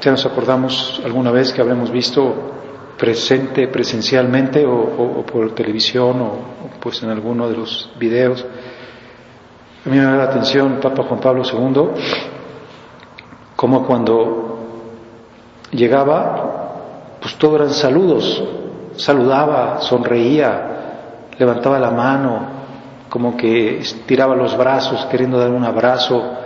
Ya 0.02 0.12
nos 0.12 0.26
acordamos 0.26 1.02
alguna 1.06 1.32
vez 1.32 1.54
que 1.54 1.62
habremos 1.62 1.92
visto 1.92 2.54
presente 2.98 3.68
presencialmente 3.68 4.66
o, 4.66 5.24
por 5.24 5.54
televisión 5.54 6.22
o, 6.22 6.40
pues 6.80 7.04
en 7.04 7.10
alguno 7.10 7.48
de 7.48 7.58
los 7.58 7.92
videos. 8.00 8.44
A 9.86 9.90
mí 9.90 9.98
me 9.98 10.04
da 10.04 10.18
la 10.18 10.24
atención 10.24 10.80
Papa 10.82 11.04
Juan 11.04 11.20
Pablo 11.20 11.44
II, 11.44 12.02
como 13.56 13.86
cuando 13.86 14.60
llegaba, 15.72 16.67
pues 17.22 17.36
todo 17.36 17.58
eran 17.58 17.72
saludos, 17.72 18.44
saludaba, 18.96 19.82
sonreía, 19.82 20.78
levantaba 21.38 21.80
la 21.80 21.92
mano, 21.92 22.58
como 23.10 23.36
que 23.36 23.80
estiraba 23.80 24.36
los 24.36 24.58
brazos 24.58 25.06
queriendo 25.06 25.40
dar 25.40 25.50
un 25.50 25.64
abrazo, 25.64 26.38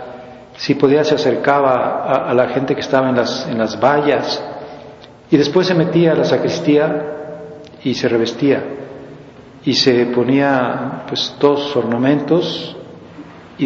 si 0.56 0.74
podía 0.74 1.02
se 1.04 1.14
acercaba 1.14 2.04
a, 2.28 2.34
la 2.34 2.48
gente 2.48 2.74
que 2.74 2.82
estaba 2.82 3.08
en 3.08 3.16
las, 3.16 3.48
en 3.48 3.58
las 3.58 3.80
vallas. 3.80 4.42
Y 5.30 5.36
después 5.36 5.66
se 5.66 5.74
metía 5.74 6.12
a 6.12 6.14
la 6.14 6.24
sacristía 6.24 7.06
y 7.82 7.94
se 7.94 8.08
revestía. 8.08 8.62
Y 9.64 9.74
se 9.74 10.06
ponía 10.06 11.04
pues 11.08 11.34
todos 11.38 11.74
ornamentos. 11.74 12.76
Y, 13.58 13.64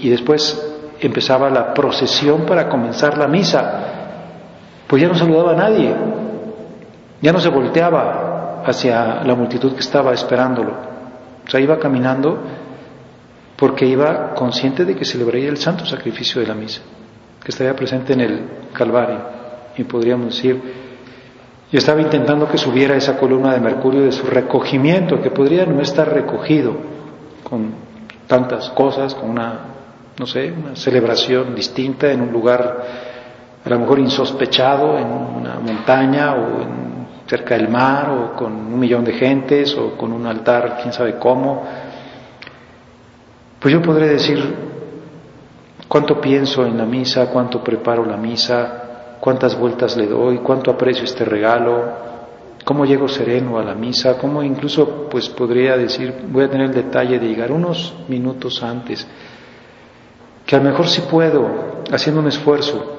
y 0.00 0.10
después 0.10 0.64
empezaba 1.00 1.50
la 1.50 1.74
procesión 1.74 2.42
para 2.46 2.68
comenzar 2.68 3.18
la 3.18 3.26
misa. 3.26 3.84
Pues 4.86 5.02
ya 5.02 5.08
no 5.08 5.14
saludaba 5.16 5.52
a 5.52 5.56
nadie, 5.56 5.94
ya 7.20 7.32
no 7.32 7.40
se 7.40 7.48
volteaba 7.48 8.62
hacia 8.64 9.22
la 9.24 9.34
multitud 9.34 9.72
que 9.72 9.80
estaba 9.80 10.12
esperándolo. 10.12 10.72
O 11.46 11.50
sea, 11.50 11.60
iba 11.60 11.78
caminando 11.78 12.38
porque 13.56 13.86
iba 13.86 14.34
consciente 14.34 14.84
de 14.84 14.94
que 14.94 15.04
celebraría 15.04 15.48
el 15.48 15.56
santo 15.56 15.84
sacrificio 15.84 16.40
de 16.40 16.46
la 16.46 16.54
misa, 16.54 16.80
que 17.42 17.50
estaría 17.50 17.74
presente 17.74 18.12
en 18.12 18.20
el 18.20 18.48
Calvario. 18.72 19.18
Y 19.76 19.84
podríamos 19.84 20.26
decir, 20.26 20.60
y 21.70 21.76
estaba 21.76 22.00
intentando 22.00 22.48
que 22.48 22.56
subiera 22.56 22.96
esa 22.96 23.18
columna 23.18 23.52
de 23.52 23.60
mercurio 23.60 24.02
de 24.02 24.12
su 24.12 24.26
recogimiento, 24.26 25.20
que 25.20 25.30
podría 25.30 25.66
no 25.66 25.80
estar 25.80 26.08
recogido 26.12 26.76
con 27.42 27.72
tantas 28.26 28.70
cosas, 28.70 29.14
con 29.14 29.30
una, 29.30 29.60
no 30.18 30.26
sé, 30.26 30.52
una 30.52 30.76
celebración 30.76 31.54
distinta 31.54 32.12
en 32.12 32.20
un 32.20 32.32
lugar 32.32 32.84
a 33.64 33.68
lo 33.68 33.78
mejor 33.80 33.98
insospechado, 33.98 34.96
en 34.98 35.06
una 35.06 35.58
montaña 35.58 36.34
o 36.34 36.62
en, 36.62 36.87
cerca 37.28 37.56
del 37.56 37.68
mar 37.68 38.08
o 38.08 38.34
con 38.34 38.52
un 38.52 38.78
millón 38.78 39.04
de 39.04 39.12
gentes 39.12 39.76
o 39.76 39.96
con 39.96 40.12
un 40.12 40.26
altar, 40.26 40.78
quién 40.80 40.94
sabe 40.94 41.18
cómo. 41.18 41.62
Pues 43.60 43.74
yo 43.74 43.82
podré 43.82 44.08
decir 44.08 44.42
cuánto 45.86 46.18
pienso 46.20 46.64
en 46.64 46.78
la 46.78 46.86
misa, 46.86 47.26
cuánto 47.26 47.62
preparo 47.62 48.06
la 48.06 48.16
misa, 48.16 49.16
cuántas 49.20 49.58
vueltas 49.58 49.94
le 49.96 50.06
doy, 50.06 50.38
cuánto 50.38 50.70
aprecio 50.70 51.04
este 51.04 51.26
regalo, 51.26 52.08
cómo 52.64 52.86
llego 52.86 53.08
sereno 53.08 53.58
a 53.58 53.64
la 53.64 53.74
misa, 53.74 54.16
cómo 54.16 54.42
incluso 54.42 55.08
pues 55.10 55.28
podría 55.28 55.76
decir, 55.76 56.14
voy 56.28 56.44
a 56.44 56.50
tener 56.50 56.68
el 56.68 56.74
detalle 56.74 57.18
de 57.18 57.28
llegar 57.28 57.52
unos 57.52 57.94
minutos 58.08 58.62
antes, 58.62 59.06
que 60.46 60.56
a 60.56 60.60
lo 60.60 60.64
mejor 60.64 60.88
si 60.88 61.02
puedo, 61.02 61.82
haciendo 61.92 62.22
un 62.22 62.28
esfuerzo, 62.28 62.94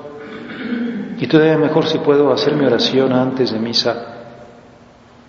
y 1.18 1.26
todavía 1.26 1.58
mejor 1.58 1.88
si 1.88 1.98
puedo 1.98 2.32
hacer 2.32 2.54
mi 2.54 2.66
oración 2.66 3.12
antes 3.12 3.52
de 3.52 3.60
misa 3.60 4.19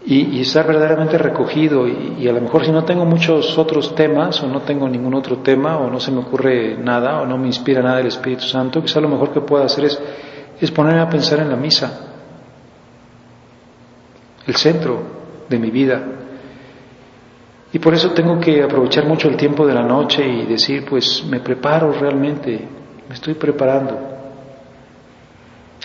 y, 0.07 0.41
estar 0.41 0.67
verdaderamente 0.67 1.19
recogido 1.19 1.87
y, 1.87 2.27
a 2.27 2.33
lo 2.33 2.41
mejor 2.41 2.65
si 2.65 2.73
no 2.73 2.85
tengo 2.85 3.05
muchos 3.05 3.57
otros 3.59 3.95
temas 3.95 4.43
o 4.43 4.47
no 4.47 4.63
tengo 4.63 4.89
ningún 4.89 5.15
otro 5.15 5.39
tema 5.39 5.79
o 5.79 5.91
no 5.91 6.01
se 6.01 6.11
me 6.11 6.21
ocurre 6.21 6.77
nada 6.77 7.21
o 7.21 7.27
no 7.27 7.37
me 7.37 7.47
inspira 7.47 7.83
nada 7.83 8.01
el 8.01 8.07
Espíritu 8.07 8.45
Santo, 8.45 8.83
quizá 8.83 9.01
lo 9.01 9.09
mejor 9.09 9.33
que 9.33 9.41
puedo 9.41 9.63
hacer 9.63 9.85
es 9.85 10.01
es 10.61 10.71
ponerme 10.71 11.01
a 11.01 11.09
pensar 11.09 11.41
en 11.41 11.49
la 11.49 11.57
misa, 11.57 12.01
el 14.47 14.55
centro 14.57 15.03
de 15.49 15.59
mi 15.59 15.71
vida. 15.71 16.03
Y 17.73 17.79
por 17.79 17.95
eso 17.95 18.11
tengo 18.11 18.39
que 18.39 18.63
aprovechar 18.63 19.07
mucho 19.07 19.29
el 19.29 19.37
tiempo 19.37 19.67
de 19.67 19.75
la 19.75 19.83
noche 19.83 20.27
y 20.27 20.45
decir, 20.45 20.85
pues 20.85 21.25
me 21.25 21.41
preparo 21.41 21.93
realmente, 21.93 22.69
me 23.09 23.15
estoy 23.15 23.35
preparando. 23.35 23.99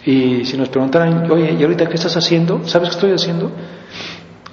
Y 0.04 0.44
si 0.46 0.58
nos 0.58 0.70
preguntaran, 0.70 1.30
oye, 1.32 1.56
¿y 1.58 1.64
ahorita 1.64 1.88
qué 1.88 1.96
estás 1.96 2.18
haciendo? 2.18 2.68
¿Sabes 2.68 2.90
qué 2.90 2.96
estoy 2.96 3.12
haciendo? 3.12 3.52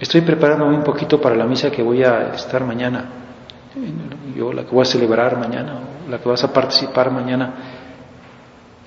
Estoy 0.02 0.22
preparándome 0.22 0.74
un 0.74 0.82
poquito 0.82 1.20
para 1.20 1.36
la 1.36 1.46
misa 1.46 1.70
que 1.70 1.80
voy 1.80 2.02
a 2.02 2.34
estar 2.34 2.64
mañana. 2.64 3.04
Yo 4.34 4.52
la 4.52 4.64
que 4.64 4.70
voy 4.72 4.82
a 4.82 4.84
celebrar 4.84 5.38
mañana, 5.38 5.78
la 6.10 6.18
que 6.18 6.28
vas 6.28 6.42
a 6.42 6.52
participar 6.52 7.12
mañana 7.12 7.54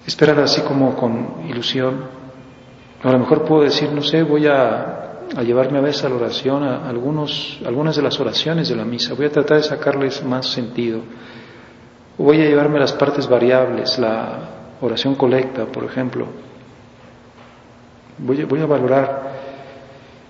esperar 0.05 0.37
así 0.41 0.59
como 0.63 0.93
con 0.93 1.45
ilusión. 1.47 2.03
A 3.01 3.11
lo 3.13 3.19
mejor 3.19 3.45
puedo 3.45 3.63
decir, 3.63 3.93
no 3.93 4.01
sé, 4.01 4.23
voy 4.23 4.45
a, 4.47 5.21
llevarme 5.41 5.77
a 5.77 5.81
veces 5.83 6.03
a 6.03 6.09
la 6.09 6.15
oración, 6.15 6.63
a 6.63 6.89
algunos, 6.89 7.61
algunas 7.65 7.95
de 7.95 8.01
las 8.01 8.19
oraciones 8.19 8.67
de 8.67 8.75
la 8.75 8.83
misa, 8.83 9.13
voy 9.13 9.27
a 9.27 9.31
tratar 9.31 9.55
de 9.55 9.63
sacarles 9.63 10.21
más 10.21 10.47
sentido. 10.47 10.99
Voy 12.17 12.41
a 12.41 12.45
llevarme 12.45 12.77
las 12.77 12.91
partes 12.91 13.25
variables, 13.25 13.97
la 13.99 14.49
oración 14.81 15.15
colecta, 15.15 15.63
por 15.63 15.85
ejemplo. 15.85 16.27
Voy, 18.17 18.43
voy 18.43 18.59
a 18.59 18.65
valorar 18.65 19.24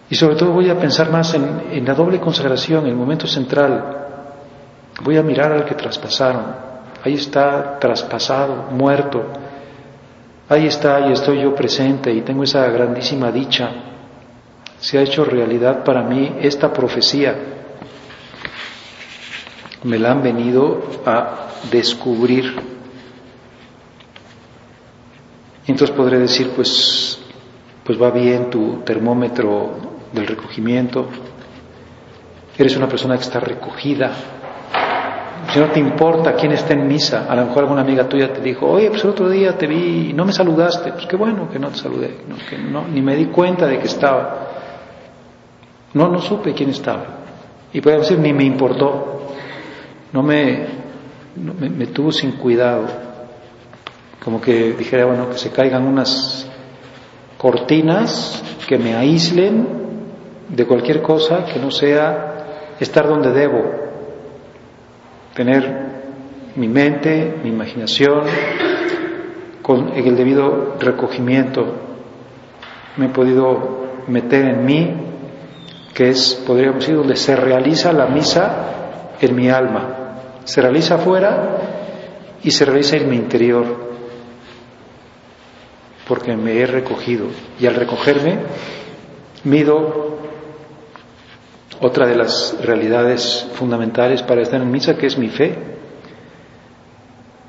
y 0.10 0.16
sobre 0.16 0.36
todo 0.36 0.52
voy 0.52 0.70
a 0.70 0.80
pensar 0.80 1.10
más 1.10 1.34
en, 1.34 1.84
la 1.86 1.94
doble 1.94 2.20
consagración, 2.20 2.86
el 2.86 2.96
momento 2.96 3.28
central. 3.28 4.04
Voy 5.04 5.18
a 5.18 5.24
mirar 5.24 5.52
al 5.52 5.66
que 5.66 5.76
traspasaron. 5.76 6.46
Ahí 7.04 7.16
está 7.16 7.80
traspasado, 7.80 8.68
muerto, 8.72 9.24
Ahí 10.48 10.68
está 10.68 11.10
y 11.10 11.12
estoy 11.12 11.42
yo 11.42 11.56
presente 11.56 12.14
y 12.14 12.22
tengo 12.22 12.44
esa 12.44 12.68
grandísima 12.68 13.32
dicha. 13.32 13.68
Se 14.80 15.00
ha 15.00 15.02
hecho 15.02 15.26
realidad 15.26 15.84
para 15.84 16.04
mí 16.04 16.36
esta 16.40 16.72
profecía. 16.72 17.36
Me 19.84 19.98
la 19.98 20.12
han 20.12 20.22
venido 20.22 20.84
a 21.06 21.48
descubrir. 21.72 22.76
entonces 25.66 25.96
podré 25.96 26.20
decir, 26.20 26.52
pues, 26.56 27.20
pues 27.84 28.00
va 28.00 28.12
bien 28.12 28.52
tu 28.52 28.82
termómetro 28.86 29.95
del 30.16 30.28
recogimiento. 30.28 31.08
Eres 32.58 32.76
una 32.78 32.88
persona 32.88 33.18
que 33.18 33.24
está 33.24 33.40
recogida, 33.40 34.12
si 35.52 35.60
no 35.60 35.68
te 35.68 35.80
importa 35.80 36.34
quién 36.34 36.52
está 36.52 36.74
en 36.74 36.88
misa, 36.88 37.28
a 37.30 37.36
lo 37.36 37.46
mejor 37.46 37.64
alguna 37.64 37.82
amiga 37.82 38.10
tuya 38.10 38.34
te 38.34 38.42
dijo, 38.42 38.68
oye, 38.68 38.90
pues 38.90 39.04
el 39.04 39.12
otro 39.12 39.30
día 39.30 39.58
te 39.58 39.68
vi 39.68 40.10
y 40.10 40.14
no 40.14 40.26
me 40.26 40.34
saludaste, 40.34 40.92
pues 40.94 41.06
qué 41.06 41.16
bueno 41.16 41.50
que 41.50 41.60
no 41.60 41.70
te 41.70 41.78
saludé, 41.78 42.18
que 42.50 42.58
no, 42.58 42.88
ni 42.88 43.02
me 43.02 43.16
di 43.16 43.28
cuenta 43.28 43.68
de 43.68 43.80
que 43.80 43.86
estaba. 43.86 44.48
No, 45.94 46.10
no 46.10 46.20
supe 46.20 46.54
quién 46.54 46.72
estaba. 46.72 47.06
Y 47.72 47.80
puede 47.80 48.00
decir, 48.00 48.20
ni 48.20 48.34
me 48.34 48.44
importó. 48.44 49.30
No 50.12 50.24
me, 50.24 50.66
me, 51.36 51.70
me 51.70 51.88
tuvo 51.88 52.12
sin 52.12 52.34
cuidado. 52.34 52.88
Como 54.24 54.42
que 54.42 54.74
dijera, 54.74 55.06
bueno, 55.06 55.30
que 55.30 55.38
se 55.38 55.52
caigan 55.52 55.86
unas 55.86 56.50
cortinas 57.38 58.44
que 58.68 58.78
me 58.78 58.96
aíslen 58.96 59.85
de 60.50 60.66
cualquier 60.66 61.02
cosa 61.02 61.46
que 61.46 61.60
no 61.60 61.72
sea 61.72 62.76
estar 62.80 63.08
donde 63.08 63.32
debo, 63.32 63.64
tener 65.34 65.86
mi 66.56 66.68
mente, 66.68 67.36
mi 67.44 67.50
imaginación, 67.50 68.24
con 69.62 69.94
el 69.94 70.16
debido 70.16 70.76
recogimiento. 70.80 71.66
Me 72.98 73.08
he 73.08 73.10
podido 73.10 74.04
meter 74.08 74.46
en 74.46 74.66
mí, 74.66 74.94
que 75.94 76.10
es, 76.10 76.36
podríamos 76.46 76.82
decir, 76.82 76.96
donde 76.96 77.16
se 77.16 77.36
realiza 77.36 77.92
la 77.92 78.08
misa 78.08 79.16
en 79.20 79.36
mi 79.36 79.50
alma. 79.50 80.20
Se 80.44 80.62
realiza 80.62 80.96
afuera 80.96 81.58
y 82.44 82.52
se 82.52 82.64
realiza 82.66 82.98
en 82.98 83.10
mi 83.10 83.16
interior, 83.16 83.66
porque 86.08 86.36
me 86.38 86.60
he 86.60 86.66
recogido. 86.68 87.28
Y 87.60 87.66
al 87.66 87.76
recogerme, 87.76 88.38
mido 89.44 90.15
otra 91.82 92.08
de 92.08 92.16
las 92.16 92.58
realidades 92.62 93.48
fundamentales 93.54 94.24
para 94.24 94.42
estar 94.42 94.62
en 94.62 94.72
misa, 94.72 94.98
que 94.98 95.08
es 95.08 95.18
mi 95.18 95.30
fe. 95.30 95.56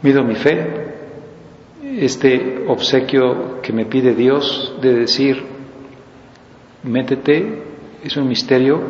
Mido 0.02 0.22
mi 0.24 0.34
fe, 0.34 0.94
este 1.98 2.64
obsequio 2.68 3.60
que 3.62 3.72
me 3.72 3.86
pide 3.86 4.14
Dios 4.14 4.74
de 4.80 4.94
decir, 4.94 5.44
métete, 6.82 7.62
es 8.04 8.16
un 8.16 8.28
misterio, 8.28 8.80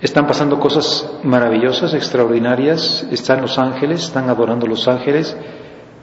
están 0.00 0.26
pasando 0.26 0.60
cosas 0.60 1.18
maravillosas, 1.22 1.94
extraordinarias, 1.94 3.06
están 3.10 3.40
los 3.40 3.58
ángeles, 3.58 4.04
están 4.04 4.28
adorando 4.28 4.66
los 4.66 4.86
ángeles, 4.86 5.36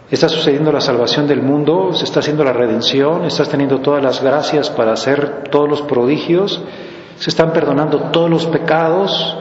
está 0.10 0.28
sucediendo 0.28 0.72
la 0.72 0.82
salvación 0.82 1.28
del 1.28 1.42
mundo, 1.42 1.94
se 1.94 2.06
está 2.06 2.20
haciendo 2.20 2.44
la 2.44 2.54
redención, 2.54 3.26
estás 3.26 3.50
teniendo 3.50 3.80
todas 3.80 4.04
las 4.04 4.24
gracias 4.24 4.70
para 4.72 4.94
hacer 4.94 5.44
todos 5.52 5.70
los 5.70 5.84
prodigios, 5.84 6.62
se 7.22 7.30
están 7.30 7.54
perdonando 7.54 8.10
todos 8.12 8.32
los 8.32 8.48
pecados, 8.48 9.38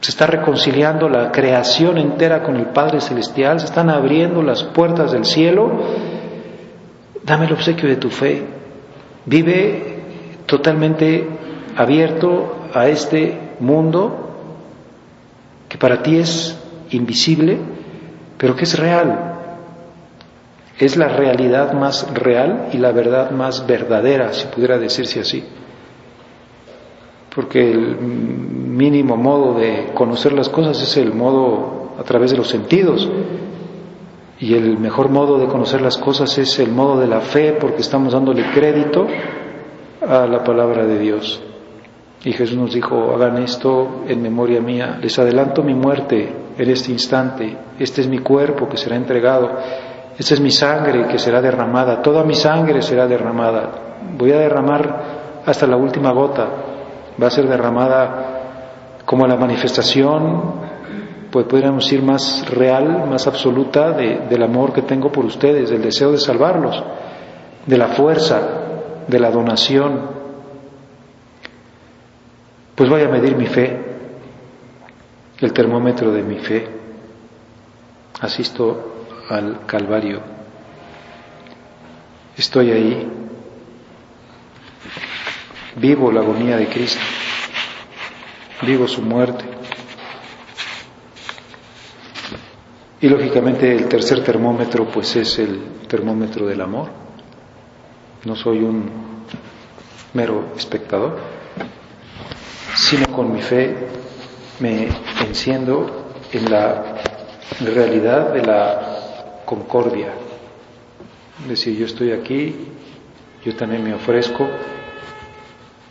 se 0.00 0.10
está 0.10 0.26
reconciliando 0.26 1.10
la 1.10 1.30
creación 1.30 1.98
entera 1.98 2.42
con 2.42 2.56
el 2.56 2.68
Padre 2.68 3.02
Celestial, 3.02 3.60
se 3.60 3.66
están 3.66 3.90
abriendo 3.90 4.40
las 4.42 4.62
puertas 4.62 5.12
del 5.12 5.26
cielo. 5.26 5.72
Dame 7.22 7.44
el 7.44 7.52
obsequio 7.52 7.86
de 7.86 7.96
tu 7.96 8.08
fe. 8.08 8.46
Vive 9.26 10.04
totalmente 10.46 11.28
abierto 11.76 12.70
a 12.72 12.88
este 12.88 13.40
mundo 13.60 14.30
que 15.68 15.76
para 15.76 16.02
ti 16.02 16.16
es 16.16 16.58
invisible, 16.92 17.58
pero 18.38 18.56
que 18.56 18.64
es 18.64 18.78
real. 18.78 19.34
Es 20.78 20.96
la 20.96 21.08
realidad 21.08 21.74
más 21.74 22.10
real 22.14 22.70
y 22.72 22.78
la 22.78 22.92
verdad 22.92 23.32
más 23.32 23.66
verdadera, 23.66 24.32
si 24.32 24.46
pudiera 24.46 24.78
decirse 24.78 25.20
así 25.20 25.44
porque 27.36 27.70
el 27.70 27.98
mínimo 27.98 29.14
modo 29.18 29.58
de 29.58 29.90
conocer 29.92 30.32
las 30.32 30.48
cosas 30.48 30.82
es 30.82 30.96
el 30.96 31.12
modo 31.12 31.92
a 31.98 32.02
través 32.02 32.30
de 32.30 32.38
los 32.38 32.48
sentidos. 32.48 33.06
Y 34.40 34.54
el 34.54 34.78
mejor 34.78 35.10
modo 35.10 35.38
de 35.38 35.46
conocer 35.46 35.82
las 35.82 35.98
cosas 35.98 36.36
es 36.38 36.58
el 36.58 36.72
modo 36.72 36.98
de 36.98 37.06
la 37.06 37.20
fe, 37.20 37.52
porque 37.60 37.82
estamos 37.82 38.14
dándole 38.14 38.42
crédito 38.54 39.06
a 40.00 40.26
la 40.26 40.42
palabra 40.42 40.86
de 40.86 40.98
Dios. 40.98 41.42
Y 42.24 42.32
Jesús 42.32 42.56
nos 42.56 42.72
dijo, 42.72 43.12
hagan 43.14 43.36
esto 43.42 44.04
en 44.08 44.22
memoria 44.22 44.62
mía, 44.62 44.98
les 45.02 45.18
adelanto 45.18 45.62
mi 45.62 45.74
muerte 45.74 46.34
en 46.56 46.70
este 46.70 46.90
instante, 46.90 47.54
este 47.78 48.00
es 48.00 48.08
mi 48.08 48.20
cuerpo 48.20 48.66
que 48.66 48.78
será 48.78 48.96
entregado, 48.96 49.50
esta 50.18 50.32
es 50.32 50.40
mi 50.40 50.50
sangre 50.50 51.06
que 51.06 51.18
será 51.18 51.42
derramada, 51.42 52.00
toda 52.00 52.24
mi 52.24 52.34
sangre 52.34 52.80
será 52.80 53.06
derramada, 53.06 53.98
voy 54.16 54.32
a 54.32 54.38
derramar 54.38 55.42
hasta 55.44 55.66
la 55.66 55.76
última 55.76 56.12
gota, 56.12 56.65
va 57.20 57.26
a 57.26 57.30
ser 57.30 57.48
derramada 57.48 59.00
como 59.04 59.26
la 59.26 59.36
manifestación, 59.36 60.66
pues 61.30 61.46
podríamos 61.46 61.84
decir 61.84 62.02
más 62.02 62.48
real, 62.50 63.06
más 63.08 63.26
absoluta 63.26 63.92
del 63.92 64.42
amor 64.42 64.72
que 64.72 64.82
tengo 64.82 65.10
por 65.10 65.24
ustedes, 65.24 65.70
del 65.70 65.82
deseo 65.82 66.12
de 66.12 66.18
salvarlos, 66.18 66.82
de 67.66 67.78
la 67.78 67.88
fuerza, 67.88 68.40
de 69.06 69.18
la 69.20 69.30
donación, 69.30 70.16
pues 72.76 72.90
voy 72.90 73.02
a 73.02 73.08
medir 73.08 73.34
mi 73.36 73.46
fe, 73.46 73.80
el 75.40 75.52
termómetro 75.52 76.12
de 76.12 76.22
mi 76.22 76.36
fe. 76.38 76.68
Asisto 78.20 79.06
al 79.30 79.64
Calvario. 79.66 80.20
Estoy 82.36 82.70
ahí. 82.70 83.15
Vivo 85.76 86.10
la 86.10 86.20
agonía 86.20 86.56
de 86.56 86.68
Cristo. 86.68 87.00
Vivo 88.62 88.88
su 88.88 89.02
muerte. 89.02 89.44
Y 93.00 93.08
lógicamente 93.08 93.72
el 93.72 93.88
tercer 93.88 94.24
termómetro 94.24 94.86
pues 94.88 95.14
es 95.16 95.38
el 95.38 95.60
termómetro 95.88 96.46
del 96.46 96.60
amor. 96.60 96.88
No 98.24 98.34
soy 98.34 98.58
un 98.58 98.90
mero 100.14 100.52
espectador 100.56 101.36
sino 102.76 103.06
con 103.08 103.32
mi 103.32 103.42
fe 103.42 103.74
me 104.60 104.88
enciendo 105.26 106.12
en 106.32 106.50
la 106.50 106.82
realidad 107.60 108.32
de 108.32 108.42
la 108.42 109.42
concordia. 109.44 110.12
Es 111.42 111.48
decir, 111.48 111.76
yo 111.76 111.86
estoy 111.86 112.12
aquí, 112.12 112.54
yo 113.44 113.56
también 113.56 113.82
me 113.82 113.94
ofrezco, 113.94 114.46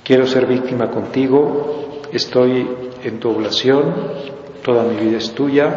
quiero 0.06 0.28
ser 0.28 0.46
víctima 0.46 0.92
contigo, 0.92 2.02
estoy 2.14 2.70
en 3.04 3.20
tu 3.20 3.32
oblación, 3.32 3.94
toda 4.64 4.84
mi 4.84 5.04
vida 5.04 5.18
es 5.18 5.34
tuya, 5.34 5.76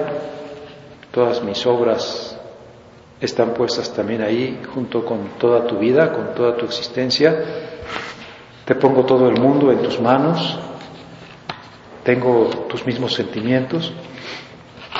todas 1.10 1.42
mis 1.42 1.64
obras 1.66 2.38
están 3.20 3.54
puestas 3.54 3.92
también 3.92 4.20
ahí 4.22 4.60
junto 4.72 5.04
con 5.04 5.30
toda 5.38 5.66
tu 5.66 5.78
vida, 5.78 6.12
con 6.12 6.34
toda 6.34 6.56
tu 6.56 6.66
existencia. 6.66 7.42
Te 8.66 8.74
pongo 8.74 9.04
todo 9.04 9.28
el 9.30 9.40
mundo 9.40 9.72
en 9.72 9.80
tus 9.80 9.98
manos, 9.98 10.58
tengo 12.04 12.50
tus 12.68 12.84
mismos 12.84 13.14
sentimientos, 13.14 13.94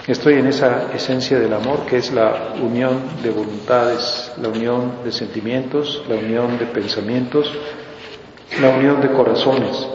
estoy 0.07 0.35
en 0.35 0.47
esa 0.47 0.91
esencia 0.95 1.39
del 1.39 1.53
amor 1.53 1.85
que 1.85 1.99
es 1.99 2.11
la 2.13 2.55
unión 2.63 3.03
de 3.23 3.29
voluntades, 3.29 4.33
la 4.41 4.49
unión 4.49 5.05
de 5.05 5.13
sentimientos, 5.13 6.03
la 6.09 6.17
unión 6.17 6.59
de 6.59 6.65
pensamientos, 6.65 7.53
la 8.61 8.71
unión 8.71 9.01
de 9.01 9.13
corazones. 9.13 9.89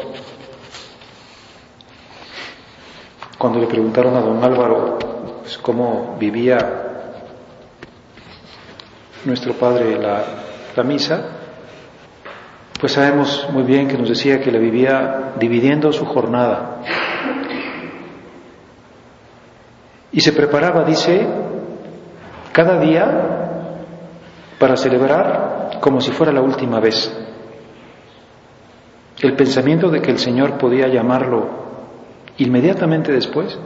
Cuando 3.38 3.60
le 3.60 3.68
preguntaron 3.68 4.16
a 4.16 4.22
don 4.22 4.44
Álvaro 4.44 4.98
pues, 5.42 5.58
cómo 5.58 6.16
vivía 6.18 6.58
nuestro 9.26 9.54
padre 9.54 9.98
la, 10.00 10.24
la 10.76 10.84
misa, 10.84 11.22
pues 12.80 12.94
sabemos 12.94 13.48
muy 13.52 13.64
bien 13.64 13.88
que 13.88 13.98
nos 13.98 14.10
decía 14.10 14.40
que 14.40 14.52
la 14.52 14.60
vivía 14.60 15.34
dividiendo 15.40 15.92
su 15.92 16.06
jornada. 16.06 16.82
Y 20.12 20.22
se 20.22 20.32
preparaba, 20.32 20.84
dice, 20.84 21.26
cada 22.52 22.80
día 22.80 23.34
para 24.60 24.78
celebrar 24.78 25.80
como 25.82 26.00
si 26.00 26.12
fuera 26.12 26.32
la 26.32 26.42
última 26.42 26.80
vez. 26.80 27.23
El 29.24 29.38
pensamiento 29.38 29.90
de 29.90 30.02
que 30.02 30.12
el 30.12 30.20
Señor 30.20 30.58
podía 30.58 30.90
llamarlo 30.90 31.48
inmediatamente 32.40 33.14
después 33.14 33.58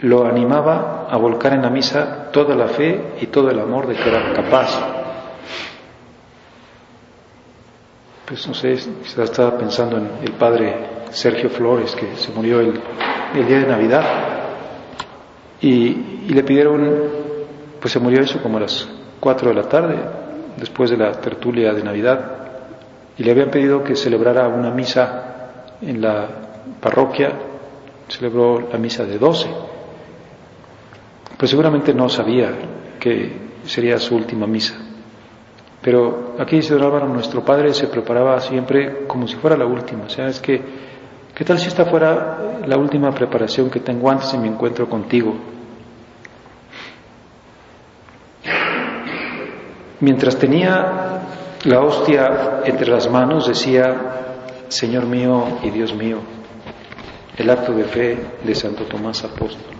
lo 0.00 0.26
animaba 0.26 1.06
a 1.10 1.18
volcar 1.18 1.52
en 1.52 1.60
la 1.60 1.68
misa 1.68 2.30
toda 2.32 2.56
la 2.56 2.68
fe 2.68 3.12
y 3.20 3.26
todo 3.26 3.50
el 3.50 3.60
amor 3.60 3.86
de 3.86 3.94
que 3.94 4.08
era 4.08 4.32
capaz. 4.32 4.70
Pues 8.24 8.48
no 8.48 8.54
sé, 8.54 8.72
estaba 8.72 9.58
pensando 9.58 9.98
en 9.98 10.08
el 10.22 10.32
padre 10.32 10.74
Sergio 11.10 11.50
Flores, 11.50 11.94
que 11.94 12.16
se 12.16 12.32
murió 12.32 12.60
el, 12.60 12.72
día 13.46 13.58
de 13.60 13.66
Navidad. 13.66 14.04
Y, 15.60 16.24
le 16.26 16.42
pidieron, 16.42 16.90
pues 17.80 17.92
se 17.92 18.00
murió 18.00 18.22
eso 18.22 18.40
como 18.42 18.56
a 18.56 18.62
las 18.62 18.88
4 19.20 19.50
de 19.50 19.54
la 19.54 19.68
tarde, 19.68 19.96
después 20.56 20.88
de 20.88 20.96
la 20.96 21.12
tertulia 21.12 21.74
de 21.74 21.82
Navidad, 21.82 22.43
y 23.16 23.22
le 23.22 23.30
habían 23.30 23.50
pedido 23.50 23.82
que 23.82 23.94
celebrara 23.94 24.48
una 24.48 24.70
misa 24.70 25.64
en 25.80 26.00
la 26.00 26.28
parroquia, 26.80 27.32
celebró 28.08 28.68
la 28.70 28.78
misa 28.78 29.04
de 29.04 29.18
12, 29.18 29.48
pues 31.36 31.50
seguramente 31.50 31.92
no 31.94 32.08
sabía 32.08 32.50
que 32.98 33.32
sería 33.64 33.98
su 33.98 34.16
última 34.16 34.46
misa. 34.46 34.74
Pero 35.82 36.34
aquí 36.38 36.56
dice 36.56 36.74
Don 36.74 36.82
Álvaro, 36.84 37.08
nuestro 37.08 37.44
padre 37.44 37.74
se 37.74 37.88
preparaba 37.88 38.40
siempre 38.40 39.06
como 39.06 39.28
si 39.28 39.36
fuera 39.36 39.56
la 39.56 39.66
última. 39.66 40.04
O 40.04 40.08
sea, 40.08 40.28
es 40.28 40.40
que, 40.40 40.60
¿qué 41.34 41.44
tal 41.44 41.58
si 41.58 41.68
esta 41.68 41.84
fuera 41.84 42.62
la 42.66 42.78
última 42.78 43.12
preparación 43.12 43.68
que 43.68 43.80
tengo 43.80 44.10
antes 44.10 44.32
de 44.32 44.38
mi 44.38 44.48
encuentro 44.48 44.88
contigo? 44.88 45.34
Mientras 50.00 50.38
tenía 50.38 51.13
la 51.64 51.80
hostia 51.80 52.60
entre 52.64 52.88
las 52.88 53.10
manos, 53.10 53.48
decía, 53.48 54.64
Señor 54.68 55.06
mío 55.06 55.60
y 55.62 55.70
Dios 55.70 55.94
mío, 55.94 56.18
el 57.36 57.48
acto 57.48 57.72
de 57.72 57.84
fe 57.84 58.18
de 58.44 58.54
Santo 58.54 58.84
Tomás 58.84 59.24
Apóstol. 59.24 59.74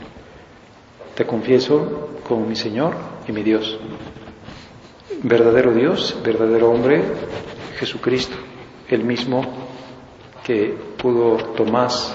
Te 1.14 1.26
confieso 1.26 2.20
como 2.26 2.46
mi 2.46 2.56
Señor 2.56 2.94
y 3.28 3.32
mi 3.32 3.42
Dios. 3.42 3.78
Verdadero 5.22 5.72
Dios, 5.72 6.16
verdadero 6.24 6.70
hombre, 6.70 7.02
Jesucristo, 7.78 8.36
el 8.88 9.04
mismo 9.04 9.42
que 10.42 10.74
pudo 10.96 11.36
Tomás 11.54 12.14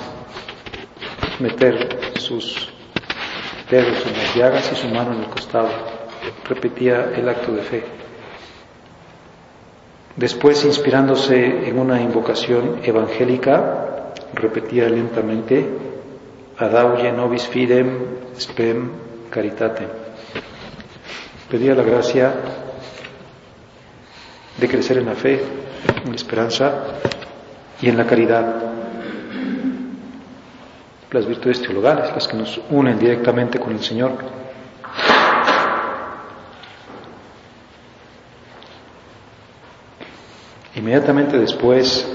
meter 1.40 2.12
sus 2.20 2.70
dedos 3.70 4.06
en 4.06 4.14
las 4.18 4.36
llagas 4.36 4.72
y 4.72 4.76
su 4.76 4.88
mano 4.88 5.14
en 5.14 5.20
el 5.20 5.30
costado. 5.30 5.70
Repetía 6.48 7.12
el 7.16 7.30
acto 7.30 7.52
de 7.52 7.62
fe. 7.62 7.99
Después, 10.20 10.66
inspirándose 10.66 11.70
en 11.70 11.80
una 11.80 12.02
invocación 12.02 12.82
evangélica, 12.84 14.12
repetía 14.34 14.90
lentamente, 14.90 15.66
Adauye 16.58 17.10
nobis 17.14 17.48
fidem 17.48 17.88
spem 18.36 18.92
caritate. 19.30 19.88
Pedía 21.50 21.74
la 21.74 21.84
gracia 21.84 22.34
de 24.58 24.68
crecer 24.68 24.98
en 24.98 25.06
la 25.06 25.16
fe, 25.16 25.40
en 26.04 26.10
la 26.10 26.16
esperanza 26.18 26.84
y 27.82 27.88
en 27.88 27.96
la 27.96 28.06
caridad. 28.06 28.56
Las 31.12 31.26
virtudes 31.26 31.62
teologales, 31.62 32.12
las 32.14 32.28
que 32.28 32.36
nos 32.36 32.60
unen 32.72 33.00
directamente 33.00 33.58
con 33.58 33.72
el 33.72 33.80
Señor. 33.80 34.12
Inmediatamente 40.80 41.38
después 41.38 42.08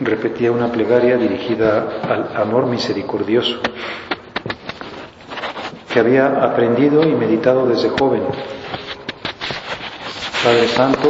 repetía 0.00 0.52
una 0.52 0.70
plegaria 0.70 1.16
dirigida 1.16 1.98
al 2.08 2.36
amor 2.40 2.66
misericordioso 2.66 3.58
que 5.92 5.98
había 5.98 6.26
aprendido 6.44 7.02
y 7.02 7.16
meditado 7.16 7.66
desde 7.66 7.88
joven. 7.88 8.22
Padre 10.44 10.68
Santo, 10.68 11.08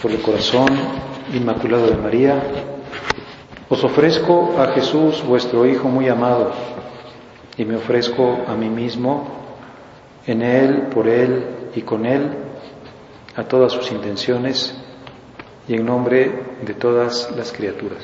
por 0.00 0.12
el 0.12 0.22
corazón 0.22 0.68
inmaculado 1.34 1.88
de 1.88 1.96
María, 1.96 2.40
os 3.68 3.82
ofrezco 3.82 4.54
a 4.60 4.68
Jesús, 4.68 5.24
vuestro 5.26 5.66
Hijo 5.66 5.88
muy 5.88 6.08
amado, 6.08 6.52
y 7.58 7.64
me 7.64 7.74
ofrezco 7.74 8.38
a 8.46 8.54
mí 8.54 8.68
mismo, 8.68 9.26
en 10.28 10.42
Él, 10.42 10.82
por 10.94 11.08
Él 11.08 11.44
y 11.74 11.82
con 11.82 12.06
Él, 12.06 12.30
a 13.34 13.42
todas 13.42 13.72
sus 13.72 13.90
intenciones 13.90 14.85
y 15.68 15.74
en 15.74 15.84
nombre 15.84 16.30
de 16.64 16.74
todas 16.74 17.30
las 17.36 17.52
criaturas. 17.52 17.98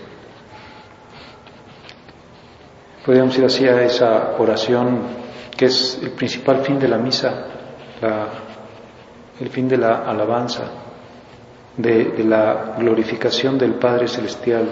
Podríamos 3.05 3.37
ir 3.39 3.45
así 3.45 3.67
a 3.67 3.83
esa 3.83 4.37
oración 4.39 5.01
que 5.57 5.67
es 5.67 5.99
el 6.03 6.11
principal 6.11 6.63
fin 6.65 6.79
de 6.79 6.89
la 6.89 6.99
misa, 6.99 7.47
el 9.41 9.49
fin 9.49 9.69
de 9.69 9.77
la 9.77 10.05
alabanza, 10.05 10.65
de, 11.77 12.25
la 12.25 12.77
glorificación 12.79 13.59
del 13.59 13.75
Padre 13.75 14.09
Celestial, 14.09 14.67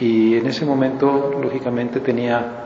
Y 0.00 0.36
en 0.36 0.46
ese 0.46 0.66
momento, 0.66 1.38
lógicamente, 1.40 2.00
tenía 2.00 2.64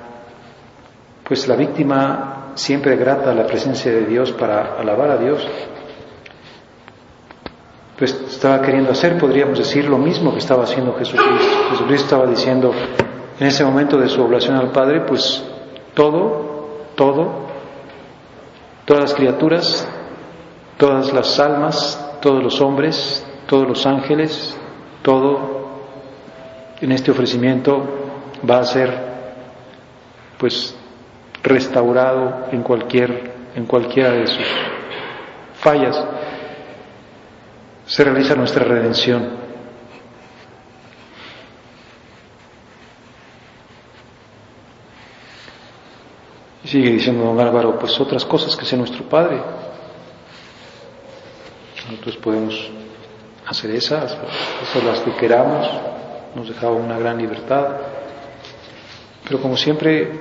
pues 1.25 1.47
la 1.47 1.57
víctima 1.57 2.53
siempre 2.55 2.97
grata 2.97 3.31
a 3.31 3.35
la 3.35 3.47
presencia 3.47 3.93
de 3.93 4.07
Dios 4.07 4.33
para 4.33 4.79
alabar 4.79 5.11
a 5.11 5.17
Dios. 5.19 5.47
Pues 7.99 8.13
estaba 8.29 8.63
queriendo 8.63 8.93
hacer, 8.93 9.19
podríamos 9.19 9.59
decir, 9.59 9.89
lo 9.89 9.99
mismo 9.99 10.33
que 10.33 10.39
estaba 10.39 10.63
haciendo 10.63 10.95
Jesucristo. 10.95 11.35
Jesucristo 11.71 12.05
estaba 12.05 12.27
diciendo 12.27 12.73
en 13.41 13.47
ese 13.47 13.65
momento 13.65 13.99
de 13.99 14.09
su 14.09 14.23
oblación 14.23 14.57
al 14.57 14.71
Padre, 14.71 15.01
pues 15.01 15.45
todo, 15.95 16.85
todo, 16.95 17.47
todas 18.85 19.03
las 19.03 19.15
criaturas, 19.15 19.89
todas 20.77 21.13
las 21.13 21.41
almas, 21.41 22.19
todos 22.23 22.41
los 22.43 22.61
hombres, 22.61 23.27
todos 23.49 23.67
los 23.67 23.85
ángeles, 23.85 24.57
todo 25.03 25.59
en 26.81 26.93
este 26.93 27.11
ofrecimiento 27.11 27.83
va 28.49 28.59
a 28.59 28.65
ser 28.65 29.09
pues 30.39 30.77
restaurado 31.43 32.47
en 32.53 32.63
cualquier 32.63 33.33
en 33.57 33.67
cualquiera 33.67 34.13
de 34.13 34.27
sus 34.29 34.47
fallas 35.55 36.01
se 37.89 38.05
realiza 38.05 38.37
nuestra 38.37 38.65
redención 38.65 39.31
y 46.63 46.69
sigue 46.69 46.91
diciendo 46.91 47.25
don 47.25 47.41
Álvaro 47.41 47.77
pues 47.77 47.99
otras 47.99 48.25
cosas 48.25 48.55
que 48.55 48.65
sea 48.65 48.79
nuestro 48.79 49.03
Padre 49.09 49.43
nosotros 51.91 52.17
podemos 52.19 52.71
hacer 53.47 53.71
esas, 53.71 54.15
esas 54.63 54.85
las 54.85 55.01
que 55.01 55.13
queramos, 55.13 55.67
nos 56.35 56.49
dejaba 56.49 56.75
una 56.75 56.99
gran 56.99 57.17
libertad. 57.17 57.67
Pero 59.25 59.41
como 59.41 59.57
siempre, 59.57 60.13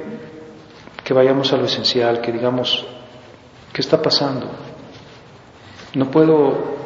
que 1.03 1.13
vayamos 1.13 1.51
a 1.51 1.57
lo 1.57 1.65
esencial, 1.65 2.21
que 2.21 2.31
digamos, 2.31 2.85
¿qué 3.73 3.81
está 3.81 4.01
pasando? 4.01 4.47
No 5.93 6.09
puedo 6.09 6.76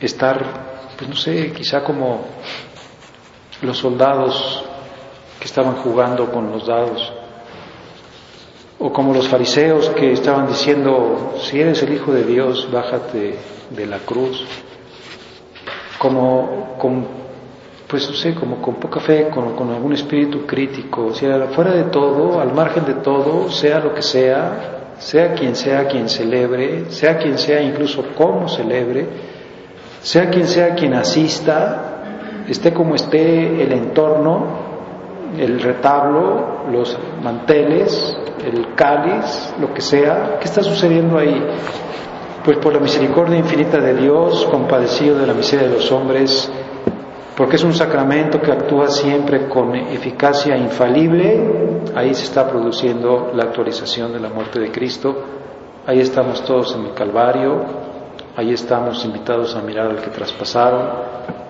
estar, 0.00 0.94
pues 0.96 1.08
no 1.08 1.16
sé, 1.16 1.52
quizá 1.52 1.82
como 1.82 2.24
los 3.62 3.78
soldados 3.78 4.64
que 5.38 5.46
estaban 5.46 5.76
jugando 5.76 6.30
con 6.30 6.50
los 6.50 6.66
dados, 6.66 7.12
o 8.78 8.92
como 8.92 9.12
los 9.12 9.28
fariseos 9.28 9.90
que 9.90 10.12
estaban 10.12 10.46
diciendo, 10.46 11.34
si 11.40 11.60
eres 11.60 11.82
el 11.82 11.94
Hijo 11.94 12.12
de 12.12 12.24
Dios, 12.24 12.70
bájate 12.70 13.36
de 13.70 13.86
la 13.86 13.98
cruz, 13.98 14.44
como 15.98 16.76
con 16.78 17.18
pues 17.88 18.06
no 18.06 18.14
sé, 18.14 18.34
como 18.34 18.60
con 18.60 18.74
poca 18.74 19.00
fe, 19.00 19.28
con, 19.30 19.56
con 19.56 19.70
algún 19.70 19.94
espíritu 19.94 20.44
crítico, 20.46 21.14
sea, 21.14 21.46
fuera 21.46 21.72
de 21.72 21.84
todo, 21.84 22.38
al 22.38 22.52
margen 22.52 22.84
de 22.84 22.94
todo, 22.94 23.50
sea 23.50 23.80
lo 23.80 23.94
que 23.94 24.02
sea, 24.02 24.94
sea 24.98 25.32
quien 25.32 25.56
sea 25.56 25.88
quien 25.88 26.06
celebre, 26.08 26.90
sea 26.90 27.16
quien 27.16 27.38
sea 27.38 27.62
incluso 27.62 28.04
cómo 28.14 28.46
celebre, 28.46 29.06
sea 30.02 30.30
quien 30.30 30.46
sea 30.46 30.74
quien 30.74 30.94
asista, 30.94 32.44
esté 32.48 32.72
como 32.72 32.94
esté 32.94 33.62
el 33.62 33.72
entorno, 33.72 34.68
el 35.38 35.60
retablo, 35.60 36.70
los 36.72 36.98
manteles, 37.22 38.16
el 38.44 38.74
cáliz, 38.74 39.54
lo 39.60 39.72
que 39.74 39.80
sea, 39.80 40.38
¿qué 40.38 40.44
está 40.44 40.62
sucediendo 40.62 41.18
ahí? 41.18 41.42
Pues 42.44 42.56
por 42.58 42.72
la 42.72 42.80
misericordia 42.80 43.36
infinita 43.36 43.78
de 43.78 43.94
Dios, 43.94 44.46
compadecido 44.50 45.18
de 45.18 45.26
la 45.26 45.34
miseria 45.34 45.68
de 45.68 45.74
los 45.74 45.92
hombres, 45.92 46.50
porque 47.36 47.56
es 47.56 47.64
un 47.64 47.74
sacramento 47.74 48.40
que 48.40 48.50
actúa 48.50 48.88
siempre 48.88 49.48
con 49.48 49.74
eficacia 49.74 50.56
infalible, 50.56 51.80
ahí 51.94 52.14
se 52.14 52.24
está 52.24 52.48
produciendo 52.48 53.30
la 53.34 53.44
actualización 53.44 54.12
de 54.12 54.20
la 54.20 54.28
muerte 54.28 54.58
de 54.58 54.70
Cristo, 54.70 55.14
ahí 55.86 56.00
estamos 56.00 56.42
todos 56.44 56.74
en 56.74 56.86
el 56.86 56.94
Calvario, 56.94 57.87
ahí 58.38 58.52
estamos 58.52 59.04
invitados 59.04 59.56
a 59.56 59.62
mirar 59.62 59.90
al 59.90 59.96
que 59.96 60.10
traspasaron, 60.10 60.80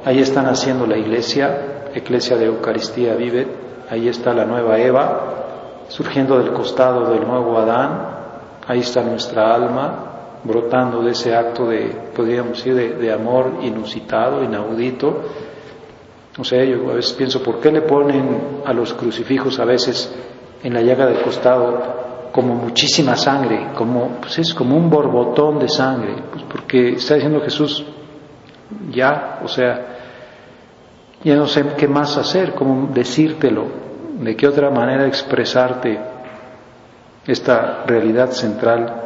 ahí 0.07 0.21
están 0.21 0.47
haciendo 0.47 0.87
la 0.87 0.97
iglesia, 0.97 1.91
iglesia 1.95 2.39
de 2.39 2.47
Eucaristía 2.47 3.15
vive, 3.15 3.47
ahí 3.91 4.09
está 4.09 4.33
la 4.33 4.47
nueva 4.47 4.79
Eva, 4.79 5.85
surgiendo 5.89 6.39
del 6.39 6.51
costado 6.55 7.13
del 7.13 7.27
nuevo 7.27 7.59
Adán, 7.59 8.09
ahí 8.67 8.81
está 8.81 9.03
nuestra 9.03 9.55
alma, 9.55 10.07
brotando 10.45 11.03
de 11.03 11.11
ese 11.11 11.37
acto 11.37 11.67
de, 11.67 11.95
podríamos 12.17 12.57
decir, 12.57 12.75
de, 12.75 12.95
de 12.95 13.13
amor 13.13 13.59
inusitado, 13.61 14.43
inaudito, 14.43 15.25
o 16.39 16.45
sea, 16.45 16.65
yo 16.65 16.91
a 16.91 16.95
veces 16.95 17.13
pienso, 17.13 17.43
¿por 17.43 17.61
qué 17.61 17.71
le 17.71 17.83
ponen 17.83 18.63
a 18.65 18.73
los 18.73 18.95
crucifijos 18.95 19.59
a 19.59 19.67
veces 19.67 20.11
en 20.63 20.73
la 20.73 20.81
llaga 20.81 21.05
del 21.05 21.21
costado 21.21 21.98
como 22.39 22.55
muchísima 22.55 23.17
sangre, 23.17 23.71
como, 23.75 24.21
pues 24.21 24.39
es 24.39 24.55
como 24.55 24.77
un 24.77 24.89
borbotón 24.89 25.59
de 25.59 25.69
sangre? 25.69 26.23
Pues 26.31 26.45
porque 26.45 26.91
está 26.91 27.15
diciendo 27.15 27.41
Jesús, 27.41 27.85
ya, 28.93 29.41
o 29.43 29.49
sea, 29.49 29.99
ya 31.25 31.35
no 31.35 31.49
sé 31.49 31.65
qué 31.77 31.89
más 31.89 32.17
hacer, 32.17 32.55
cómo 32.55 32.91
decírtelo, 32.95 33.65
de 34.21 34.37
qué 34.37 34.47
otra 34.47 34.71
manera 34.71 35.05
expresarte 35.09 35.99
esta 37.27 37.83
realidad 37.85 38.31
central. 38.31 39.03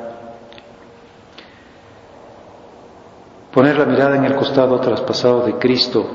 Poner 3.51 3.79
la 3.79 3.87
mirada 3.87 4.17
en 4.17 4.27
el 4.27 4.37
costado 4.37 4.79
traspasado 4.79 5.47
de 5.47 5.55
Cristo 5.55 6.07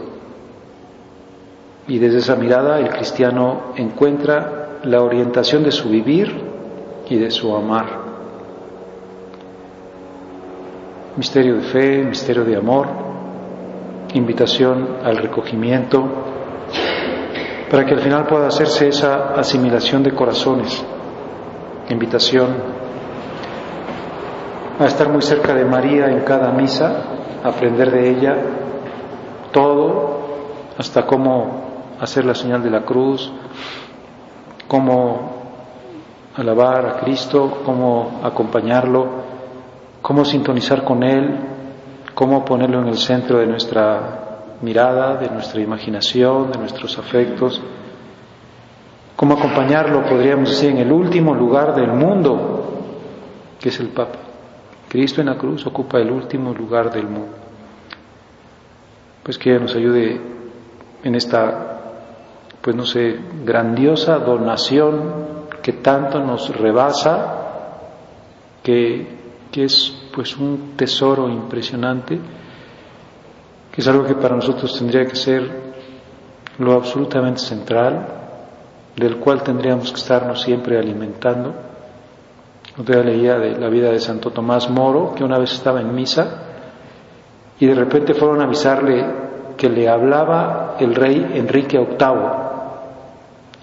y 1.88 1.98
desde 1.98 2.20
esa 2.20 2.36
mirada 2.36 2.78
el 2.78 2.90
cristiano 2.90 3.74
encuentra 3.76 4.82
la 4.84 5.02
orientación 5.02 5.64
de 5.64 5.72
su 5.72 5.90
vivir 5.90 6.46
y 7.10 7.18
de 7.18 7.32
su 7.32 7.56
amar. 7.56 8.08
Misterio 11.16 11.56
de 11.56 11.62
fe, 11.64 12.04
misterio 12.04 12.44
de 12.44 12.56
amor, 12.56 12.88
invitación 14.14 14.98
al 15.04 15.18
recogimiento, 15.18 16.04
para 17.70 17.86
que 17.86 17.94
al 17.94 18.02
final 18.02 18.26
pueda 18.28 18.48
hacerse 18.48 18.88
esa 18.88 19.34
asimilación 19.34 20.04
de 20.04 20.12
corazones, 20.12 20.84
invitación 21.90 22.48
a 24.80 24.86
estar 24.86 25.10
muy 25.10 25.22
cerca 25.22 25.56
de 25.56 25.66
María 25.66 26.08
en 26.08 26.22
cada 26.22 26.52
misa, 26.52 27.04
aprender 27.44 27.92
de 27.92 28.10
ella 28.10 28.36
todo, 29.52 30.18
hasta 30.78 31.06
cómo 31.08 31.96
hacer 32.00 32.26
la 32.26 32.36
señal 32.36 32.62
de 32.62 32.70
la 32.70 32.84
cruz, 32.84 33.32
cómo 34.68 35.37
alabar 36.38 36.86
a 36.86 37.00
Cristo, 37.00 37.62
cómo 37.66 38.22
acompañarlo, 38.24 39.08
cómo 40.02 40.24
sintonizar 40.24 40.84
con 40.84 41.04
Él, 41.04 41.38
cómo 42.14 42.46
ponerlo 42.46 42.82
en 42.82 42.88
el 42.88 42.98
centro 42.98 43.40
de 43.40 43.48
nuestra 43.48 44.56
mirada, 44.62 45.16
de 45.16 45.30
nuestra 45.30 45.62
imaginación, 45.62 46.52
de 46.52 46.60
nuestros 46.60 46.98
afectos, 46.98 47.62
cómo 49.16 49.34
acompañarlo, 49.34 50.06
podríamos 50.06 50.50
decir, 50.50 50.72
en 50.72 50.78
el 50.78 50.92
último 50.92 51.34
lugar 51.34 51.76
del 51.76 51.92
mundo, 51.92 52.84
que 53.60 53.70
es 53.70 53.80
el 53.80 53.90
Papa. 53.90 54.20
Cristo 54.88 55.22
en 55.22 55.28
la 55.28 55.38
cruz 55.38 55.66
ocupa 55.66 55.98
el 55.98 56.12
último 56.12 56.54
lugar 56.54 56.92
del 56.92 57.08
mundo. 57.08 57.36
Pues 59.24 59.38
que 59.38 59.60
nos 59.60 59.76
ayude 59.76 60.22
en 61.04 61.16
esta 61.16 61.78
pues 62.68 62.76
no 62.76 62.86
sé, 62.86 63.18
grandiosa 63.46 64.18
donación 64.20 65.37
que 65.68 65.74
tanto 65.74 66.24
nos 66.24 66.48
rebasa, 66.58 67.12
que, 68.64 69.06
que 69.52 69.66
es 69.66 70.08
pues 70.16 70.38
un 70.38 70.78
tesoro 70.78 71.28
impresionante, 71.28 72.18
que 73.70 73.82
es 73.82 73.86
algo 73.90 74.06
que 74.06 74.16
para 74.16 74.38
nosotros 74.38 74.74
tendría 74.80 75.06
que 75.06 75.18
ser 75.18 75.74
lo 76.60 76.72
absolutamente 76.72 77.42
central, 77.42 78.08
del 78.96 79.18
cual 79.18 79.44
tendríamos 79.44 79.92
que 79.92 79.98
estarnos 79.98 80.42
siempre 80.42 80.80
alimentando. 80.80 81.54
Otra 82.80 83.04
leía 83.04 83.38
de 83.38 83.60
la 83.60 83.68
vida 83.68 83.92
de 83.92 84.00
Santo 84.00 84.32
Tomás 84.32 84.70
Moro, 84.70 85.14
que 85.14 85.26
una 85.26 85.38
vez 85.38 85.52
estaba 85.52 85.82
en 85.82 85.94
misa 85.94 86.44
y 87.60 87.66
de 87.66 87.76
repente 87.76 88.14
fueron 88.14 88.40
a 88.40 88.46
avisarle 88.46 89.06
que 89.58 89.68
le 89.68 89.90
hablaba 89.90 90.78
el 90.80 90.96
rey 90.96 91.30
Enrique 91.34 91.78
VIII 91.78 92.47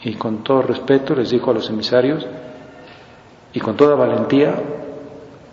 y 0.04 0.14
con 0.14 0.44
todo 0.44 0.62
respeto 0.62 1.14
les 1.14 1.30
dijo 1.30 1.50
a 1.50 1.54
los 1.54 1.68
emisarios 1.70 2.26
y 3.52 3.60
con 3.60 3.76
toda 3.76 3.94
valentía, 3.94 4.54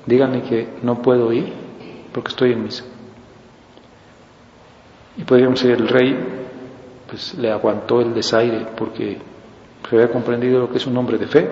díganme 0.05 0.41
que 0.41 0.67
no 0.81 1.01
puedo 1.01 1.31
ir 1.31 1.53
porque 2.11 2.29
estoy 2.29 2.51
en 2.51 2.63
misa. 2.63 2.83
Y 5.17 5.23
podríamos 5.23 5.61
decir, 5.61 5.79
el 5.79 5.87
rey 5.87 6.17
pues 7.07 7.35
le 7.35 7.51
aguantó 7.51 8.01
el 8.01 8.13
desaire 8.13 8.67
porque 8.75 9.19
se 9.89 9.95
había 9.95 10.11
comprendido 10.11 10.59
lo 10.59 10.69
que 10.69 10.77
es 10.77 10.87
un 10.87 10.97
hombre 10.97 11.17
de 11.17 11.27
fe. 11.27 11.49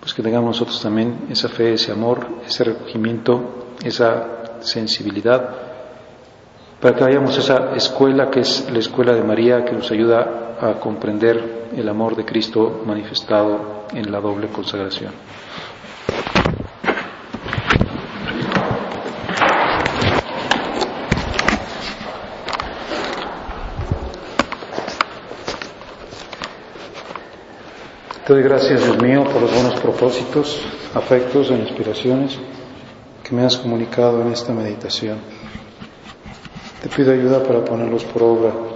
Pues 0.00 0.14
que 0.14 0.22
tengamos 0.22 0.48
nosotros 0.48 0.80
también 0.80 1.26
esa 1.30 1.48
fe, 1.48 1.74
ese 1.74 1.92
amor, 1.92 2.26
ese 2.46 2.64
recogimiento, 2.64 3.74
esa 3.82 4.60
sensibilidad 4.60 5.66
para 6.80 6.94
que 6.94 7.04
vayamos 7.04 7.36
a 7.36 7.40
esa 7.40 7.74
escuela 7.74 8.30
que 8.30 8.40
es 8.40 8.70
la 8.70 8.78
escuela 8.78 9.14
de 9.14 9.22
María, 9.22 9.64
que 9.64 9.72
nos 9.72 9.90
ayuda 9.90 10.45
a 10.60 10.74
comprender 10.80 11.68
el 11.76 11.88
amor 11.88 12.16
de 12.16 12.24
Cristo 12.24 12.82
manifestado 12.86 13.86
en 13.92 14.10
la 14.10 14.20
doble 14.20 14.48
consagración. 14.48 15.12
Te 28.26 28.32
doy 28.32 28.42
gracias, 28.42 28.82
Dios 28.82 29.00
mío, 29.00 29.22
por 29.22 29.40
los 29.40 29.54
buenos 29.54 29.78
propósitos, 29.78 30.60
afectos 30.94 31.48
e 31.48 31.54
inspiraciones 31.54 32.36
que 33.22 33.32
me 33.32 33.44
has 33.44 33.56
comunicado 33.56 34.20
en 34.20 34.32
esta 34.32 34.52
meditación. 34.52 35.18
Te 36.82 36.88
pido 36.88 37.12
ayuda 37.12 37.40
para 37.44 37.64
ponerlos 37.64 38.02
por 38.04 38.24
obra. 38.24 38.75